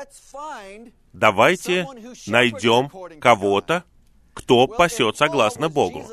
Давайте 1.14 1.88
найдем 2.28 2.89
кого-то, 3.20 3.84
кто 4.34 4.68
пасет 4.68 5.18
согласно 5.18 5.68
Богу. 5.68 6.06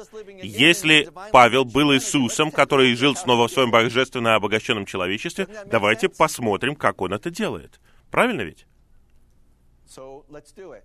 Если 0.42 1.08
Павел 1.30 1.64
был 1.64 1.94
Иисусом, 1.94 2.50
который 2.50 2.94
жил 2.96 3.14
снова 3.14 3.46
в 3.46 3.52
своем 3.52 3.70
божественно 3.72 4.34
обогащенном 4.34 4.86
человечестве, 4.86 5.46
давайте 5.66 6.08
посмотрим, 6.08 6.74
как 6.74 7.00
он 7.00 7.12
это 7.12 7.30
делает. 7.30 7.80
Правильно 8.10 8.42
ведь? 8.42 8.66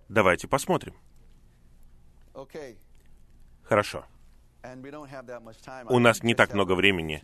Давайте 0.09 0.47
посмотрим. 0.47 0.93
Хорошо. 3.63 4.05
У 5.89 5.99
нас 5.99 6.23
не 6.23 6.35
так 6.35 6.53
много 6.53 6.75
времени. 6.75 7.21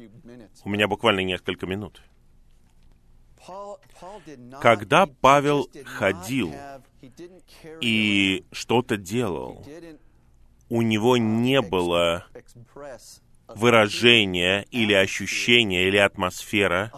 У 0.63 0.69
меня 0.69 0.87
буквально 0.87 1.21
несколько 1.21 1.65
минут. 1.65 2.01
Когда 4.61 5.05
Павел 5.07 5.69
ходил 5.85 6.53
и 7.81 8.45
что-то 8.51 8.97
делал, 8.97 9.65
у 10.69 10.81
него 10.81 11.17
не 11.17 11.61
было 11.61 12.25
выражения 13.47 14.65
или 14.71 14.93
ощущения 14.93 15.87
или 15.87 15.97
атмосфера 15.97 16.91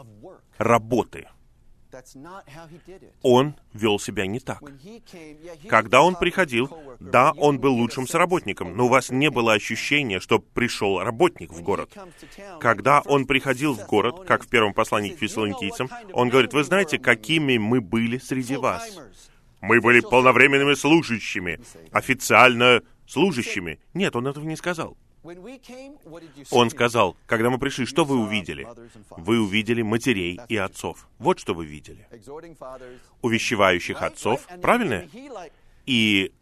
работы— 0.58 1.28
он 3.22 3.56
вел 3.74 4.00
себя 4.00 4.26
не 4.26 4.40
так. 4.40 4.62
Когда 5.68 6.02
он 6.02 6.16
приходил, 6.16 6.70
да, 7.00 7.32
он 7.38 7.60
был 7.60 7.76
лучшим 7.76 8.08
соработником, 8.08 8.76
но 8.76 8.86
у 8.86 8.90
вас 8.90 9.10
не 9.10 9.30
было 9.30 9.54
ощущения, 9.54 10.20
что 10.20 10.40
пришел 10.40 11.00
работник 11.00 11.52
в 11.52 11.62
город. 11.62 11.92
Когда 12.60 13.02
он 13.02 13.26
приходил 13.26 13.74
в 13.74 13.86
город, 13.86 14.26
как 14.26 14.44
в 14.44 14.48
первом 14.48 14.74
послании 14.74 15.12
к 15.12 15.20
фессалоникийцам, 15.20 15.90
он 16.14 16.30
говорит, 16.30 16.54
вы 16.54 16.64
знаете, 16.64 16.98
какими 16.98 17.58
мы 17.58 17.82
были 17.82 18.18
среди 18.18 18.56
вас? 18.56 19.00
Мы 19.62 19.80
были 19.80 20.00
полновременными 20.00 20.74
служащими, 20.74 21.60
официально 21.92 22.82
служащими. 23.06 23.80
Нет, 23.94 24.16
он 24.16 24.28
этого 24.28 24.44
не 24.46 24.56
сказал. 24.56 24.98
Он 26.52 26.70
сказал, 26.72 27.16
когда 27.28 27.50
мы 27.50 27.60
пришли, 27.60 27.86
что 27.86 28.06
вы 28.06 28.18
увидели? 28.20 28.68
Вы 29.12 29.40
увидели 29.40 29.82
матерей 29.84 30.40
и 30.50 30.58
отцов. 30.58 31.08
Вот 31.20 31.40
что 31.40 31.54
вы 31.54 31.66
видели. 31.66 32.08
Увещевающих 33.22 34.02
отцов, 34.02 34.48
правильно? 34.62 35.08
И 35.86 36.34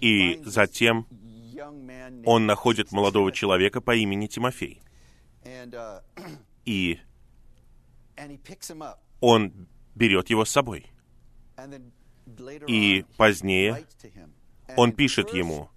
и 0.00 0.40
затем 0.44 1.06
он 2.24 2.46
находит 2.46 2.92
молодого 2.92 3.32
человека 3.32 3.80
по 3.80 3.94
имени 3.94 4.26
Тимофей. 4.26 4.82
И 6.64 7.00
он 9.20 9.68
берет 9.94 10.30
его 10.30 10.44
с 10.44 10.50
собой. 10.50 10.86
И 12.66 13.04
позднее 13.16 13.86
он 14.76 14.92
пишет 14.92 15.32
ему. 15.32 15.70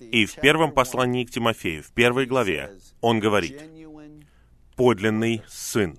И 0.00 0.26
в 0.26 0.34
первом 0.36 0.72
послании 0.72 1.24
к 1.24 1.30
Тимофею, 1.30 1.82
в 1.82 1.92
первой 1.92 2.26
главе, 2.26 2.72
он 3.00 3.20
говорит, 3.20 3.62
«Подлинный 4.76 5.42
сын». 5.48 5.98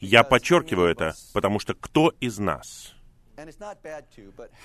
Я 0.00 0.24
подчеркиваю 0.24 0.90
это, 0.90 1.14
потому 1.32 1.58
что 1.58 1.74
кто 1.74 2.12
из 2.20 2.38
нас 2.38 2.96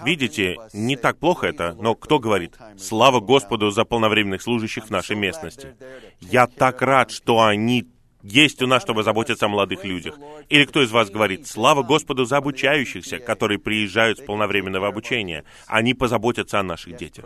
Видите, 0.01 0.57
не 0.73 0.95
так 0.95 1.17
плохо 1.17 1.47
это, 1.47 1.73
но 1.73 1.93
кто 1.95 2.19
говорит, 2.19 2.57
слава 2.77 3.19
Господу 3.19 3.69
за 3.71 3.83
полновременных 3.83 4.41
служащих 4.41 4.85
в 4.85 4.89
нашей 4.89 5.15
местности. 5.15 5.75
Я 6.21 6.47
так 6.47 6.81
рад, 6.81 7.11
что 7.11 7.41
они 7.41 7.87
есть 8.23 8.61
у 8.61 8.67
нас, 8.67 8.81
чтобы 8.81 9.03
заботиться 9.03 9.45
о 9.45 9.49
молодых 9.49 9.83
людях. 9.83 10.17
Или 10.49 10.65
кто 10.65 10.81
из 10.81 10.91
вас 10.91 11.09
говорит, 11.09 11.47
слава 11.47 11.83
Господу 11.83 12.25
за 12.25 12.37
обучающихся, 12.37 13.19
которые 13.19 13.59
приезжают 13.59 14.19
с 14.19 14.21
полновременного 14.21 14.87
обучения. 14.87 15.43
Они 15.67 15.93
позаботятся 15.93 16.59
о 16.59 16.63
наших 16.63 16.97
детях. 16.97 17.25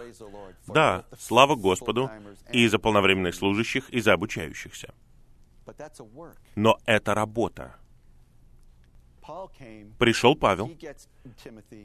Да, 0.67 1.05
слава 1.19 1.55
Господу 1.55 2.09
и 2.51 2.67
за 2.67 2.79
полновременных 2.79 3.35
служащих, 3.35 3.89
и 3.89 3.99
за 4.01 4.13
обучающихся. 4.13 4.93
Но 6.55 6.77
это 6.85 7.13
работа. 7.13 7.75
Пришел 9.97 10.35
Павел, 10.35 10.71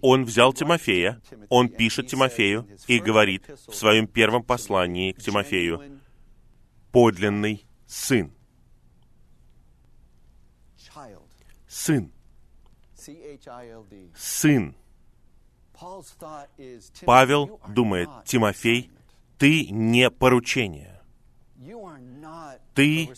он 0.02 0.24
взял 0.24 0.52
Тимофея, 0.52 1.22
он 1.48 1.68
пишет 1.70 2.08
Тимофею 2.08 2.68
и 2.86 2.98
говорит 2.98 3.48
в 3.66 3.74
своем 3.74 4.06
первом 4.06 4.42
послании 4.42 5.12
к 5.12 5.20
Тимофею, 5.20 6.00
подлинный 6.92 7.64
сын. 7.86 8.32
Сын. 11.70 12.10
Сын. 14.16 14.74
Павел 17.06 17.60
думает, 17.68 18.10
Тимофей, 18.24 18.90
ты 19.38 19.70
не 19.70 20.10
поручение. 20.10 21.00
Ты 22.74 23.08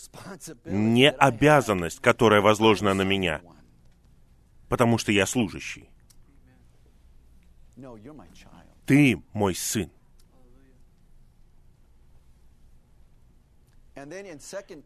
не 0.65 1.09
обязанность, 1.09 1.99
которая 1.99 2.41
возложена 2.41 2.93
на 2.93 3.01
меня, 3.01 3.41
потому 4.69 4.99
что 4.99 5.11
я 5.11 5.25
служащий. 5.25 5.89
Ты 8.85 9.19
мой 9.33 9.55
сын. 9.55 9.91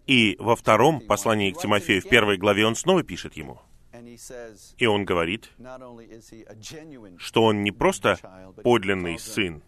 И 0.05 0.35
во 0.39 0.55
втором 0.55 0.99
послании 1.01 1.51
к 1.51 1.59
Тимофею, 1.59 2.01
в 2.01 2.09
первой 2.09 2.37
главе, 2.37 2.65
он 2.65 2.75
снова 2.75 3.03
пишет 3.03 3.35
ему. 3.35 3.59
И 4.77 4.85
он 4.85 5.05
говорит, 5.05 5.51
что 7.17 7.43
он 7.43 7.63
не 7.63 7.71
просто 7.71 8.19
подлинный 8.63 9.17
сын, 9.17 9.63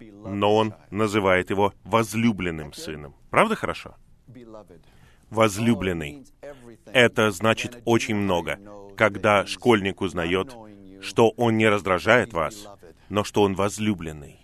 но 0.00 0.56
он 0.56 0.74
называет 0.90 1.50
его 1.50 1.72
возлюбленным 1.84 2.72
сыном. 2.72 3.14
Правда 3.30 3.54
хорошо? 3.54 3.94
Возлюбленный. 5.30 6.26
Это 6.86 7.30
значит 7.30 7.80
очень 7.84 8.16
много, 8.16 8.58
когда 8.96 9.46
школьник 9.46 10.00
узнает, 10.00 10.54
что 11.00 11.30
он 11.30 11.56
не 11.56 11.68
раздражает 11.68 12.32
вас, 12.32 12.66
но 13.08 13.24
что 13.24 13.42
он 13.42 13.54
возлюбленный. 13.54 14.39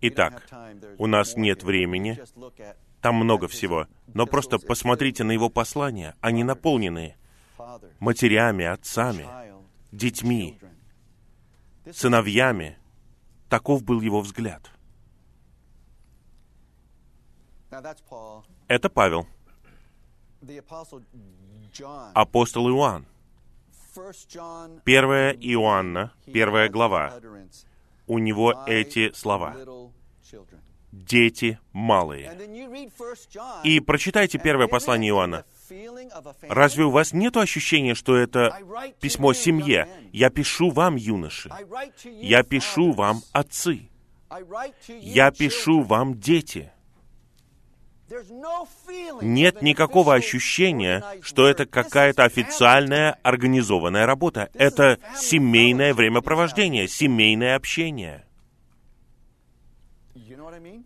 Итак, 0.00 0.42
у 0.98 1.06
нас 1.06 1.36
нет 1.36 1.62
времени, 1.62 2.18
там 3.00 3.16
много 3.16 3.48
всего, 3.48 3.86
но 4.08 4.26
просто 4.26 4.58
посмотрите 4.58 5.24
на 5.24 5.32
его 5.32 5.48
послания, 5.48 6.14
они 6.20 6.44
наполнены 6.44 7.16
матерями, 8.00 8.64
отцами, 8.64 9.26
детьми, 9.92 10.58
сыновьями. 11.92 12.78
Таков 13.48 13.82
был 13.82 14.00
его 14.00 14.20
взгляд. 14.20 14.70
Это 18.68 18.88
Павел. 18.88 19.26
Апостол 22.14 22.68
Иоанн. 22.70 23.06
Первая 24.84 25.32
Иоанна, 25.32 26.12
первая 26.24 26.68
глава, 26.70 27.12
у 28.06 28.18
него 28.18 28.64
эти 28.66 29.12
слова. 29.12 29.56
Дети 30.92 31.58
малые. 31.72 32.30
И 33.64 33.80
прочитайте 33.80 34.38
первое 34.38 34.68
послание 34.68 35.10
Иоанна. 35.10 35.44
Разве 36.42 36.84
у 36.84 36.90
вас 36.90 37.12
нет 37.14 37.36
ощущения, 37.36 37.94
что 37.94 38.14
это 38.16 38.58
письмо 39.00 39.32
семье? 39.32 39.88
Я 40.12 40.28
пишу 40.28 40.70
вам, 40.70 40.96
юноши. 40.96 41.50
Я 42.04 42.42
пишу 42.42 42.92
вам, 42.92 43.22
отцы. 43.32 43.88
Я 44.88 45.30
пишу 45.30 45.80
вам, 45.82 46.18
дети 46.18 46.72
нет 49.20 49.62
никакого 49.62 50.14
ощущения, 50.14 51.04
что 51.22 51.46
это 51.46 51.66
какая-то 51.66 52.24
официальная 52.24 53.18
организованная 53.22 54.06
работа. 54.06 54.50
Это 54.54 54.98
семейное 55.16 55.94
времяпровождение, 55.94 56.88
семейное 56.88 57.56
общение. 57.56 58.24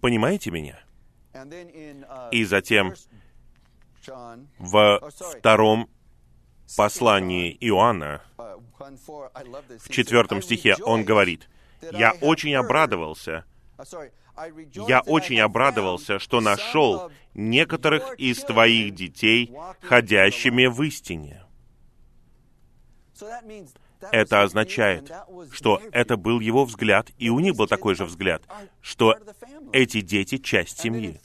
Понимаете 0.00 0.50
меня? 0.50 0.78
И 2.30 2.44
затем 2.44 2.94
во 4.58 5.10
втором 5.10 5.88
послании 6.76 7.56
Иоанна, 7.60 8.22
в 8.78 9.88
четвертом 9.90 10.42
стихе, 10.42 10.76
он 10.82 11.04
говорит, 11.04 11.48
«Я 11.92 12.12
очень 12.20 12.54
обрадовался, 12.54 13.44
я 14.88 15.00
очень 15.00 15.40
обрадовался, 15.40 16.18
что 16.18 16.40
нашел 16.40 17.10
некоторых 17.34 18.14
из 18.18 18.42
твоих 18.42 18.94
детей, 18.94 19.52
ходящими 19.80 20.66
в 20.66 20.82
истине. 20.82 21.42
Это 24.12 24.42
означает, 24.42 25.10
что 25.52 25.80
это 25.92 26.16
был 26.16 26.40
его 26.40 26.64
взгляд, 26.64 27.10
и 27.18 27.30
у 27.30 27.40
них 27.40 27.56
был 27.56 27.66
такой 27.66 27.94
же 27.94 28.04
взгляд, 28.04 28.42
что 28.82 29.16
эти 29.72 30.02
дети— 30.02 30.36
часть 30.38 30.78
семьи. 30.78 31.20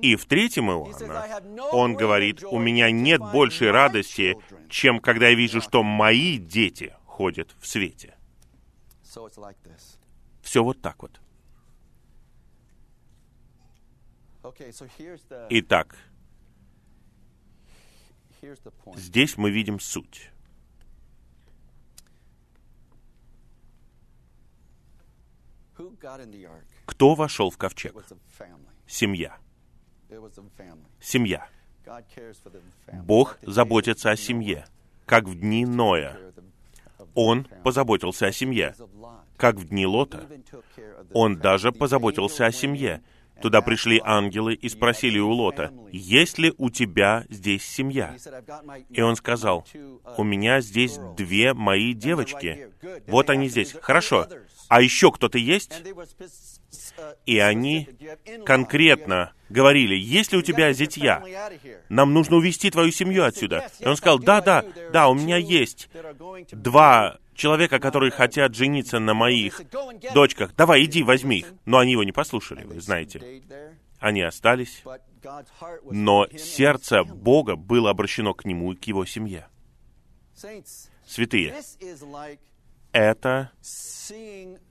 И 0.00 0.16
в 0.16 0.24
третьем 0.24 0.70
Иоанна 0.70 1.26
он 1.72 1.94
говорит, 1.94 2.42
«У 2.42 2.58
меня 2.58 2.90
нет 2.90 3.20
большей 3.20 3.70
радости, 3.70 4.38
чем 4.68 5.00
когда 5.00 5.28
я 5.28 5.34
вижу, 5.34 5.60
что 5.60 5.82
мои 5.82 6.38
дети 6.38 6.94
ходят 7.04 7.54
в 7.60 7.66
свете». 7.66 8.14
Все 10.42 10.64
вот 10.64 10.80
так 10.80 11.02
вот. 11.02 11.20
Итак, 15.50 15.96
здесь 18.96 19.36
мы 19.36 19.50
видим 19.50 19.80
суть. 19.80 20.30
Кто 26.86 27.14
вошел 27.14 27.50
в 27.50 27.58
ковчег? 27.58 27.94
Семья. 28.86 29.36
Семья. 31.00 31.48
Бог 33.04 33.38
заботится 33.42 34.10
о 34.10 34.16
семье, 34.16 34.66
как 35.06 35.24
в 35.24 35.38
дни 35.38 35.64
Ноя. 35.64 36.18
Он 37.14 37.44
позаботился 37.64 38.26
о 38.26 38.32
семье, 38.32 38.74
как 39.36 39.56
в 39.56 39.68
дни 39.68 39.86
Лота. 39.86 40.28
Он 41.12 41.38
даже 41.38 41.72
позаботился 41.72 42.46
о 42.46 42.52
семье, 42.52 43.02
Туда 43.42 43.62
пришли 43.62 44.00
ангелы 44.04 44.54
и 44.54 44.68
спросили 44.68 45.18
у 45.18 45.30
Лота, 45.30 45.72
«Есть 45.92 46.38
ли 46.38 46.52
у 46.58 46.70
тебя 46.70 47.24
здесь 47.28 47.64
семья?» 47.64 48.16
И 48.90 49.00
он 49.00 49.16
сказал, 49.16 49.66
«У 50.16 50.24
меня 50.24 50.60
здесь 50.60 50.98
две 51.16 51.54
мои 51.54 51.94
девочки. 51.94 52.68
Вот 53.06 53.30
они 53.30 53.48
здесь. 53.48 53.74
Хорошо. 53.80 54.26
А 54.68 54.82
еще 54.82 55.10
кто-то 55.10 55.38
есть?» 55.38 55.82
И 57.26 57.38
они 57.38 57.88
конкретно 58.44 59.32
говорили, 59.48 59.94
есть 59.94 60.32
ли 60.32 60.38
у 60.38 60.42
тебя 60.42 60.72
зятья? 60.72 61.22
Нам 61.88 62.14
нужно 62.14 62.36
увести 62.36 62.70
твою 62.70 62.92
семью 62.92 63.24
отсюда. 63.24 63.68
И 63.78 63.86
он 63.86 63.96
сказал, 63.96 64.18
да, 64.18 64.40
да, 64.40 64.64
да, 64.92 65.08
у 65.08 65.14
меня 65.14 65.36
есть 65.36 65.88
два 66.52 67.18
человека, 67.40 67.78
которые 67.80 68.10
хотят 68.12 68.54
жениться 68.54 68.98
на 68.98 69.14
моих 69.14 69.60
дочках. 70.14 70.54
Давай, 70.56 70.84
иди, 70.84 71.02
возьми 71.02 71.38
их. 71.38 71.54
Но 71.64 71.78
они 71.78 71.92
его 71.92 72.04
не 72.04 72.12
послушали, 72.12 72.64
вы 72.64 72.80
знаете. 72.80 73.42
Они 73.98 74.22
остались, 74.22 74.82
но 75.90 76.26
сердце 76.36 77.02
Бога 77.04 77.56
было 77.56 77.90
обращено 77.90 78.34
к 78.34 78.44
нему 78.44 78.72
и 78.72 78.76
к 78.76 78.84
его 78.84 79.04
семье. 79.04 79.48
Святые, 81.06 81.54
это 82.92 83.50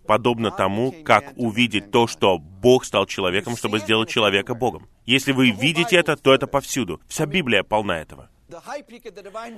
подобно 0.08 0.52
тому, 0.52 0.94
как 1.04 1.34
увидеть 1.38 1.92
то, 1.92 2.08
что 2.08 2.38
Бог 2.38 2.86
стал 2.86 3.06
человеком, 3.06 3.56
чтобы 3.56 3.80
сделать 3.80 4.10
человека 4.10 4.56
Богом. 4.56 4.88
Если 5.06 5.32
вы 5.32 5.52
видите 5.52 5.96
это, 5.96 6.16
то 6.18 6.34
это 6.34 6.48
повсюду. 6.48 7.00
Вся 7.08 7.26
Библия 7.26 7.64
полна 7.64 8.00
этого. 8.00 8.30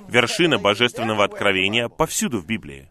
Вершина 0.09 0.57
божественного 0.59 1.23
откровения 1.23 1.87
повсюду 1.87 2.39
в 2.39 2.45
Библии. 2.45 2.89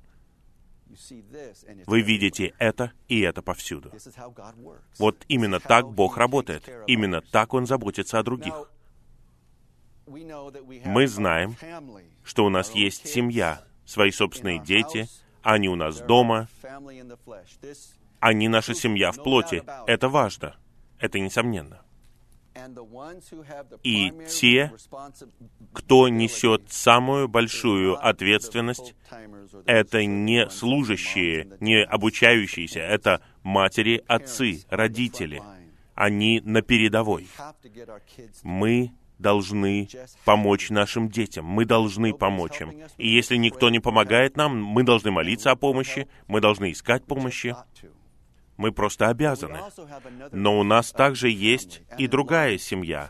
Вы 1.87 2.03
видите 2.03 2.55
это 2.59 2.93
и 3.09 3.21
это 3.21 3.43
повсюду. 3.43 3.93
Вот 4.99 5.25
именно 5.29 5.61
так 5.61 5.91
Бог 5.91 6.17
работает. 6.17 6.69
Именно 6.87 7.21
так 7.21 7.55
Он 7.55 7.67
заботится 7.67 8.19
о 8.19 8.23
других. 8.23 8.55
Мы 10.07 11.07
знаем, 11.07 11.57
что 12.25 12.45
у 12.45 12.49
нас 12.49 12.75
есть 12.75 13.07
семья, 13.07 13.63
свои 13.85 14.11
собственные 14.11 14.61
дети, 14.61 15.09
они 15.43 15.69
у 15.69 15.77
нас 15.77 16.01
дома, 16.01 16.49
они 18.19 18.49
наша 18.49 18.75
семья 18.75 19.13
в 19.13 19.23
плоти. 19.23 19.63
Это 19.87 20.09
важно. 20.09 20.57
Это 20.99 21.19
несомненно. 21.19 21.83
И 23.83 24.13
те, 24.29 24.73
кто 25.73 26.09
несет 26.09 26.71
самую 26.71 27.29
большую 27.29 28.05
ответственность, 28.05 28.95
это 29.67 30.05
не 30.05 30.49
служащие, 30.51 31.57
не 31.61 31.83
обучающиеся, 31.83 32.81
это 32.81 33.23
матери, 33.43 34.03
отцы, 34.07 34.63
родители. 34.69 35.43
Они 35.95 36.41
на 36.45 36.63
передовой. 36.63 37.29
Мы 38.43 38.93
должны 39.21 39.89
помочь 40.25 40.71
нашим 40.71 41.09
детям. 41.09 41.45
Мы 41.45 41.67
должны 41.67 42.15
помочь 42.15 42.61
им. 42.61 42.73
И 42.97 43.09
если 43.09 43.37
никто 43.37 43.71
не 43.71 43.79
помогает 43.79 44.37
нам, 44.37 44.63
мы 44.63 44.83
должны 44.83 45.11
молиться 45.11 45.51
о 45.51 45.57
помощи, 45.57 46.09
мы 46.27 46.41
должны 46.41 46.73
искать 46.73 47.05
помощи. 47.05 47.55
Мы 48.61 48.73
просто 48.73 49.09
обязаны. 49.09 49.59
Но 50.33 50.61
у 50.61 50.65
нас 50.65 50.93
также 50.93 51.31
есть 51.31 51.81
и 51.97 52.07
другая 52.07 52.59
семья, 52.59 53.09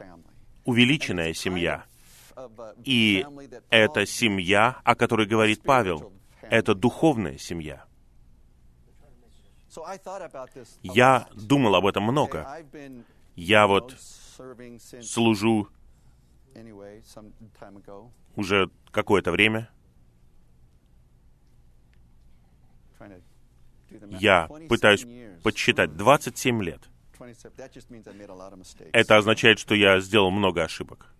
увеличенная 0.64 1.34
семья. 1.34 1.86
И 2.84 3.26
эта 3.68 4.07
семья, 4.07 4.80
о 4.84 4.94
которой 4.94 5.26
говорит 5.26 5.62
Павел, 5.64 6.12
это 6.42 6.76
духовная 6.76 7.36
семья. 7.36 7.84
Я 10.84 11.26
думал 11.34 11.74
об 11.74 11.86
этом 11.86 12.05
много. 12.05 12.46
Я 13.34 13.66
вот 13.66 13.96
служу 15.01 15.68
уже 18.36 18.70
какое-то 18.92 19.32
время. 19.32 19.68
Я 24.20 24.49
пытаюсь 24.68 25.07
подсчитать 25.43 25.97
27 25.97 26.62
лет. 26.62 26.88
Это 28.93 29.16
означает, 29.16 29.59
что 29.59 29.74
я 29.74 30.01
сделал 30.01 30.30
много 30.30 30.64
ошибок. 30.64 31.14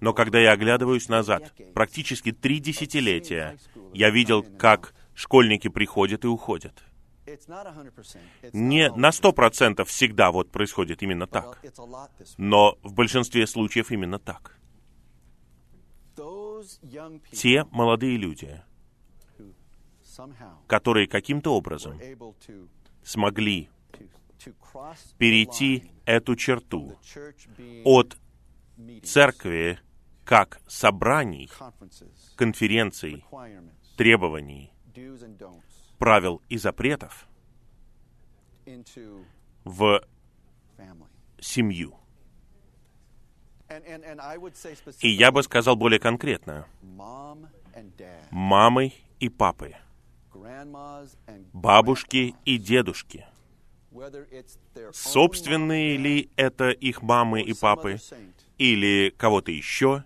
Но 0.00 0.12
когда 0.12 0.40
я 0.40 0.52
оглядываюсь 0.52 1.08
назад, 1.08 1.52
практически 1.74 2.32
три 2.32 2.58
десятилетия, 2.58 3.58
я 3.92 4.10
видел, 4.10 4.42
как 4.42 4.94
школьники 5.14 5.68
приходят 5.68 6.24
и 6.24 6.28
уходят. 6.28 6.82
Не 8.52 8.90
на 8.90 9.12
сто 9.12 9.32
процентов 9.32 9.88
всегда 9.88 10.30
вот 10.30 10.50
происходит 10.50 11.02
именно 11.02 11.26
так, 11.26 11.58
но 12.36 12.76
в 12.82 12.92
большинстве 12.92 13.46
случаев 13.46 13.90
именно 13.90 14.18
так. 14.18 14.58
Те 17.32 17.64
молодые 17.70 18.16
люди, 18.16 18.62
которые 20.66 21.06
каким-то 21.06 21.54
образом 21.54 22.00
смогли 23.02 23.68
перейти 25.18 25.90
эту 26.04 26.36
черту 26.36 26.98
от 27.84 28.16
церкви 29.02 29.78
как 30.24 30.60
собраний, 30.66 31.50
конференций, 32.36 33.24
требований, 33.96 34.72
правил 35.98 36.42
и 36.48 36.56
запретов 36.56 37.28
в 39.64 40.02
семью. 41.40 41.94
И 45.00 45.08
я 45.08 45.32
бы 45.32 45.42
сказал 45.42 45.76
более 45.76 45.98
конкретно, 45.98 46.66
мамы 48.30 48.92
и 49.20 49.28
папы, 49.28 49.74
бабушки 51.52 52.34
и 52.44 52.58
дедушки, 52.58 53.26
собственные 54.92 55.96
ли 55.96 56.30
это 56.36 56.70
их 56.70 57.02
мамы 57.02 57.42
и 57.42 57.54
папы, 57.54 57.98
или 58.58 59.14
кого-то 59.16 59.50
еще, 59.50 60.04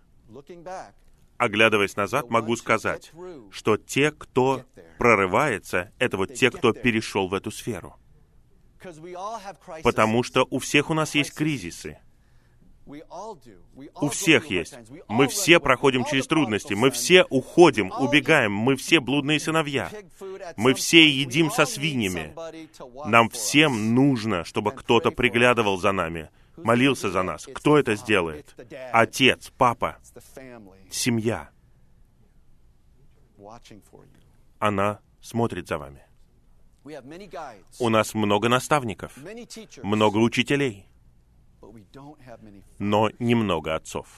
оглядываясь 1.37 1.97
назад, 1.97 2.31
могу 2.31 2.57
сказать, 2.57 3.13
что 3.51 3.77
те, 3.77 4.11
кто 4.11 4.65
прорывается, 4.99 5.93
это 5.99 6.17
вот 6.17 6.35
те, 6.35 6.51
кто 6.51 6.73
перешел 6.73 7.29
в 7.29 7.35
эту 7.35 7.51
сферу. 7.51 7.97
Потому 9.83 10.23
что 10.23 10.47
у 10.51 10.59
всех 10.59 10.91
у 10.91 10.95
нас 10.95 11.15
есть 11.15 11.35
кризисы. 11.35 11.99
У 14.01 14.09
всех 14.09 14.47
есть. 14.47 14.75
Мы 15.09 15.29
все 15.29 15.61
проходим 15.61 16.05
через 16.05 16.27
трудности. 16.27 16.75
Мы 16.75 16.91
все 16.91 17.25
уходим, 17.25 17.93
убегаем. 17.93 18.53
Мы 18.53 18.77
все 18.77 19.01
блудные 19.01 19.39
сыновья. 19.39 19.91
Мы 20.57 20.75
все 20.75 21.09
едим 21.09 21.51
со 21.51 21.67
свиньями. 21.67 22.35
Нам 23.07 23.29
всем 23.29 23.95
нужно, 23.95 24.45
чтобы 24.45 24.73
кто-то 24.73 25.11
приглядывал 25.11 25.79
за 25.79 25.93
нами, 25.93 26.31
молился 26.57 27.11
за 27.11 27.23
нас. 27.23 27.47
Кто 27.47 27.79
это 27.79 27.95
сделает? 27.95 28.55
Отец, 28.93 29.53
папа, 29.57 29.99
семья. 30.91 31.51
Она 34.59 35.01
смотрит 35.21 35.69
за 35.69 35.79
вами. 35.79 36.03
У 37.79 37.89
нас 37.91 38.15
много 38.15 38.49
наставников, 38.49 39.13
много 39.83 40.17
учителей, 40.19 40.88
но 42.79 43.11
немного 43.19 43.75
отцов. 43.75 44.09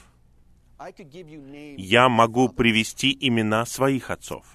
Я 1.77 2.09
могу 2.09 2.49
привести 2.49 3.15
имена 3.19 3.65
своих 3.65 4.09
отцов. 4.09 4.45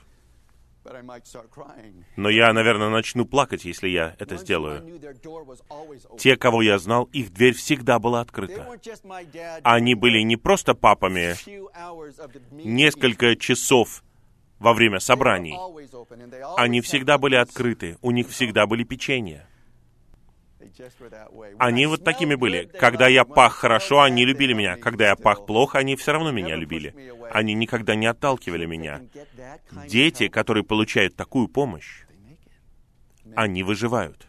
Но 2.17 2.29
я, 2.29 2.53
наверное, 2.53 2.89
начну 2.91 3.25
плакать, 3.25 3.65
если 3.65 3.89
я 3.89 4.15
это 4.19 4.37
сделаю. 4.37 5.01
Те, 6.19 6.37
кого 6.37 6.63
я 6.63 6.79
знал, 6.79 7.05
их 7.13 7.33
дверь 7.33 7.55
всегда 7.55 7.99
была 7.99 8.21
открыта. 8.21 8.67
Они 9.63 9.95
были 9.95 10.21
не 10.23 10.37
просто 10.37 10.75
папами 10.75 11.35
несколько 12.53 13.37
часов 13.37 14.03
во 14.59 14.73
время 14.73 15.01
собраний. 15.01 15.59
Они 16.57 16.81
всегда 16.81 17.19
были 17.19 17.35
открыты, 17.35 17.99
у 18.03 18.11
них 18.11 18.29
всегда 18.29 18.67
были 18.67 18.85
печенья. 18.85 19.49
Они 21.59 21.87
вот 21.87 22.05
такими 22.05 22.35
были. 22.35 22.67
Когда 22.67 23.09
я 23.09 23.25
пах 23.25 23.55
хорошо, 23.55 24.03
они 24.03 24.25
любили 24.25 24.53
меня. 24.53 24.77
Когда 24.77 25.09
я 25.09 25.17
пах 25.17 25.47
плохо, 25.47 25.79
они 25.79 25.97
все 25.97 26.13
равно 26.13 26.31
меня 26.31 26.57
любили. 26.57 26.95
Они 27.31 27.55
никогда 27.55 27.95
не 27.95 28.07
отталкивали 28.07 28.67
меня. 28.67 29.03
Дети, 29.87 30.29
которые 30.29 30.65
получают 30.65 31.17
такую 31.17 31.49
помощь, 31.49 32.05
они 33.35 33.63
выживают. 33.63 34.27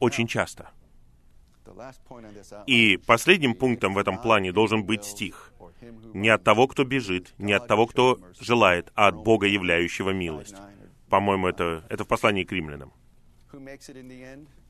Очень 0.00 0.26
часто. 0.26 0.70
И 2.66 2.98
последним 3.06 3.54
пунктом 3.54 3.94
в 3.94 3.98
этом 3.98 4.20
плане 4.20 4.52
должен 4.52 4.84
быть 4.84 5.04
стих. 5.04 5.52
Не 6.14 6.28
от 6.28 6.44
того, 6.44 6.68
кто 6.68 6.84
бежит, 6.84 7.34
не 7.38 7.52
от 7.52 7.66
того, 7.66 7.86
кто 7.86 8.18
желает, 8.40 8.92
а 8.94 9.08
от 9.08 9.16
Бога, 9.16 9.46
являющего 9.46 10.10
милость. 10.10 10.56
По-моему, 11.08 11.48
это, 11.48 11.84
это 11.88 12.04
в 12.04 12.08
послании 12.08 12.44
к 12.44 12.52
римлянам. 12.52 12.92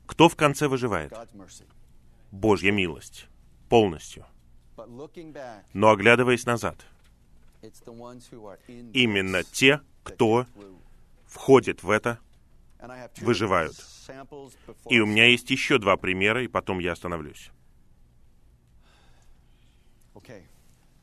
Кто 0.05 0.29
в 0.29 0.35
конце 0.35 0.67
выживает? 0.67 1.13
Божья 2.31 2.71
милость. 2.71 3.27
Полностью. 3.69 4.25
Но 5.73 5.89
оглядываясь 5.91 6.45
назад, 6.45 6.77
именно 8.93 9.43
те, 9.43 9.81
кто 10.03 10.45
входит 11.25 11.83
в 11.83 11.89
это, 11.89 12.19
выживают. 13.21 13.75
И 14.89 14.99
у 14.99 15.05
меня 15.05 15.27
есть 15.27 15.49
еще 15.49 15.77
два 15.77 15.95
примера, 15.95 16.43
и 16.43 16.47
потом 16.47 16.79
я 16.79 16.91
остановлюсь. 16.91 17.51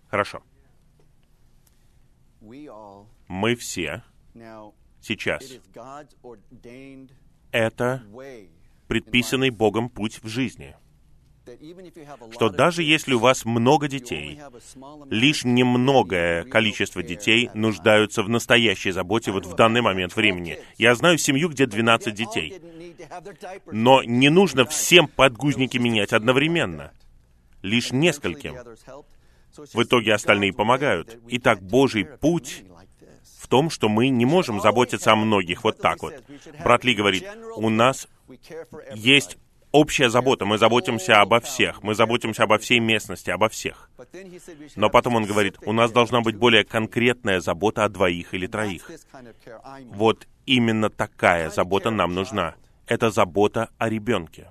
Хорошо. 0.09 0.43
Мы 2.41 3.55
все 3.55 4.03
сейчас. 5.01 5.43
Это 7.53 8.03
предписанный 8.91 9.51
Богом 9.51 9.89
путь 9.89 10.19
в 10.21 10.27
жизни. 10.27 10.75
Что 12.33 12.49
даже 12.49 12.83
если 12.83 13.15
у 13.15 13.21
вас 13.21 13.45
много 13.45 13.87
детей, 13.87 14.41
лишь 15.09 15.45
немногое 15.45 16.43
количество 16.43 17.01
детей 17.01 17.51
нуждаются 17.55 18.25
в 18.25 18.29
настоящей 18.29 18.91
заботе 18.91 19.31
вот 19.31 19.47
в 19.47 19.55
данный 19.55 19.81
момент 19.81 20.17
времени. 20.17 20.59
Я 20.77 20.97
знаю 20.97 21.19
семью, 21.19 21.51
где 21.51 21.67
12 21.67 22.13
детей. 22.13 22.61
Но 23.71 24.03
не 24.03 24.29
нужно 24.29 24.67
всем 24.67 25.07
подгузники 25.07 25.79
менять 25.79 26.13
одновременно. 26.13 26.91
Лишь 27.63 27.93
нескольким. 27.93 28.57
В 29.73 29.85
итоге 29.85 30.15
остальные 30.15 30.53
помогают. 30.53 31.17
Итак, 31.29 31.63
Божий 31.63 32.05
путь 32.05 32.65
том, 33.51 33.69
что 33.69 33.89
мы 33.91 34.09
не 34.09 34.25
можем 34.25 34.63
заботиться 34.63 35.13
о 35.13 35.17
многих 35.17 35.65
вот 35.65 35.79
так 35.79 36.03
вот. 36.03 36.15
Брат 36.63 36.85
Ли 36.85 36.95
говорит, 36.95 37.27
у 37.57 37.69
нас 37.69 38.09
есть 38.95 39.39
общая 39.73 40.11
забота, 40.11 40.45
мы 40.45 40.59
заботимся 40.59 41.21
обо 41.21 41.41
всех, 41.41 41.83
мы 41.83 41.95
заботимся 41.95 42.45
обо 42.45 42.59
всей 42.59 42.81
местности, 42.81 43.31
обо 43.31 43.49
всех. 43.49 43.91
Но 44.77 44.91
потом 44.91 45.17
он 45.17 45.27
говорит, 45.27 45.57
у 45.65 45.73
нас 45.73 45.93
должна 45.93 46.21
быть 46.21 46.37
более 46.37 46.65
конкретная 46.65 47.41
забота 47.41 47.85
о 47.85 47.89
двоих 47.89 48.35
или 48.35 48.47
троих. 48.47 48.91
Вот 49.93 50.27
именно 50.47 50.91
такая 50.91 51.51
забота 51.51 51.91
нам 51.91 52.15
нужна. 52.15 52.55
Это 52.87 53.11
забота 53.11 53.71
о 53.79 53.89
ребенке. 53.89 54.51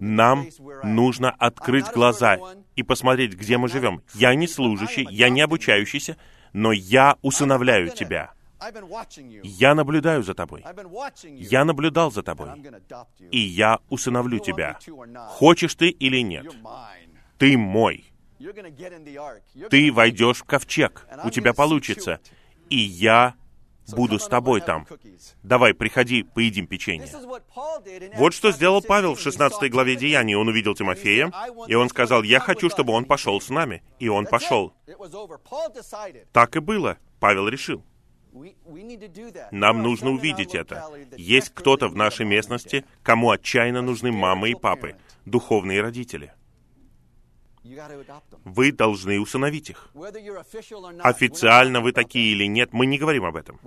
Нам 0.00 0.48
нужно 0.82 1.30
открыть 1.30 1.86
глаза 1.92 2.38
и 2.74 2.82
посмотреть, 2.82 3.34
где 3.34 3.56
мы 3.56 3.68
живем. 3.68 4.02
Я 4.14 4.34
не 4.34 4.48
служащий, 4.48 5.06
я 5.10 5.28
не 5.28 5.40
обучающийся, 5.40 6.16
но 6.52 6.72
я 6.72 7.16
усыновляю 7.22 7.90
тебя. 7.90 8.32
Я 9.44 9.74
наблюдаю 9.74 10.22
за 10.22 10.34
тобой. 10.34 10.64
Я 11.24 11.64
наблюдал 11.64 12.10
за 12.10 12.22
тобой. 12.22 12.50
И 13.30 13.38
я 13.38 13.78
усыновлю 13.88 14.38
тебя. 14.38 14.78
Хочешь 15.28 15.74
ты 15.74 15.88
или 15.88 16.20
нет. 16.20 16.46
Ты 17.38 17.56
мой. 17.56 18.04
Ты 19.70 19.92
войдешь 19.92 20.38
в 20.38 20.44
ковчег. 20.44 21.06
У 21.24 21.30
тебя 21.30 21.54
получится. 21.54 22.20
И 22.68 22.78
я 22.78 23.34
буду 23.94 24.18
с 24.18 24.26
тобой 24.26 24.60
там. 24.60 24.86
Давай, 25.42 25.74
приходи, 25.74 26.22
поедим 26.22 26.66
печенье. 26.66 27.08
Вот 28.16 28.34
что 28.34 28.52
сделал 28.52 28.82
Павел 28.82 29.14
в 29.14 29.20
16 29.20 29.70
главе 29.70 29.96
Деяний. 29.96 30.34
Он 30.34 30.48
увидел 30.48 30.74
Тимофея, 30.74 31.32
и 31.66 31.74
он 31.74 31.88
сказал, 31.88 32.22
я 32.22 32.40
хочу, 32.40 32.68
чтобы 32.70 32.92
он 32.92 33.04
пошел 33.04 33.40
с 33.40 33.48
нами. 33.48 33.82
И 33.98 34.08
он 34.08 34.26
пошел. 34.26 34.72
Так 36.32 36.56
и 36.56 36.60
было. 36.60 36.98
Павел 37.20 37.48
решил. 37.48 37.84
Нам 39.50 39.82
нужно 39.82 40.10
увидеть 40.10 40.54
это. 40.54 40.84
Есть 41.16 41.50
кто-то 41.54 41.88
в 41.88 41.96
нашей 41.96 42.26
местности, 42.26 42.84
кому 43.02 43.30
отчаянно 43.30 43.82
нужны 43.82 44.12
мамы 44.12 44.50
и 44.50 44.54
папы, 44.54 44.96
духовные 45.24 45.80
родители. 45.80 46.32
Вы 48.44 48.72
должны 48.72 49.20
усыновить 49.20 49.70
их. 49.70 49.90
Официально 51.00 51.80
вы 51.80 51.92
такие 51.92 52.32
или 52.32 52.44
нет, 52.44 52.72
мы 52.72 52.86
не 52.86 52.98
говорим 52.98 53.24
об 53.24 53.36
этом. 53.36 53.60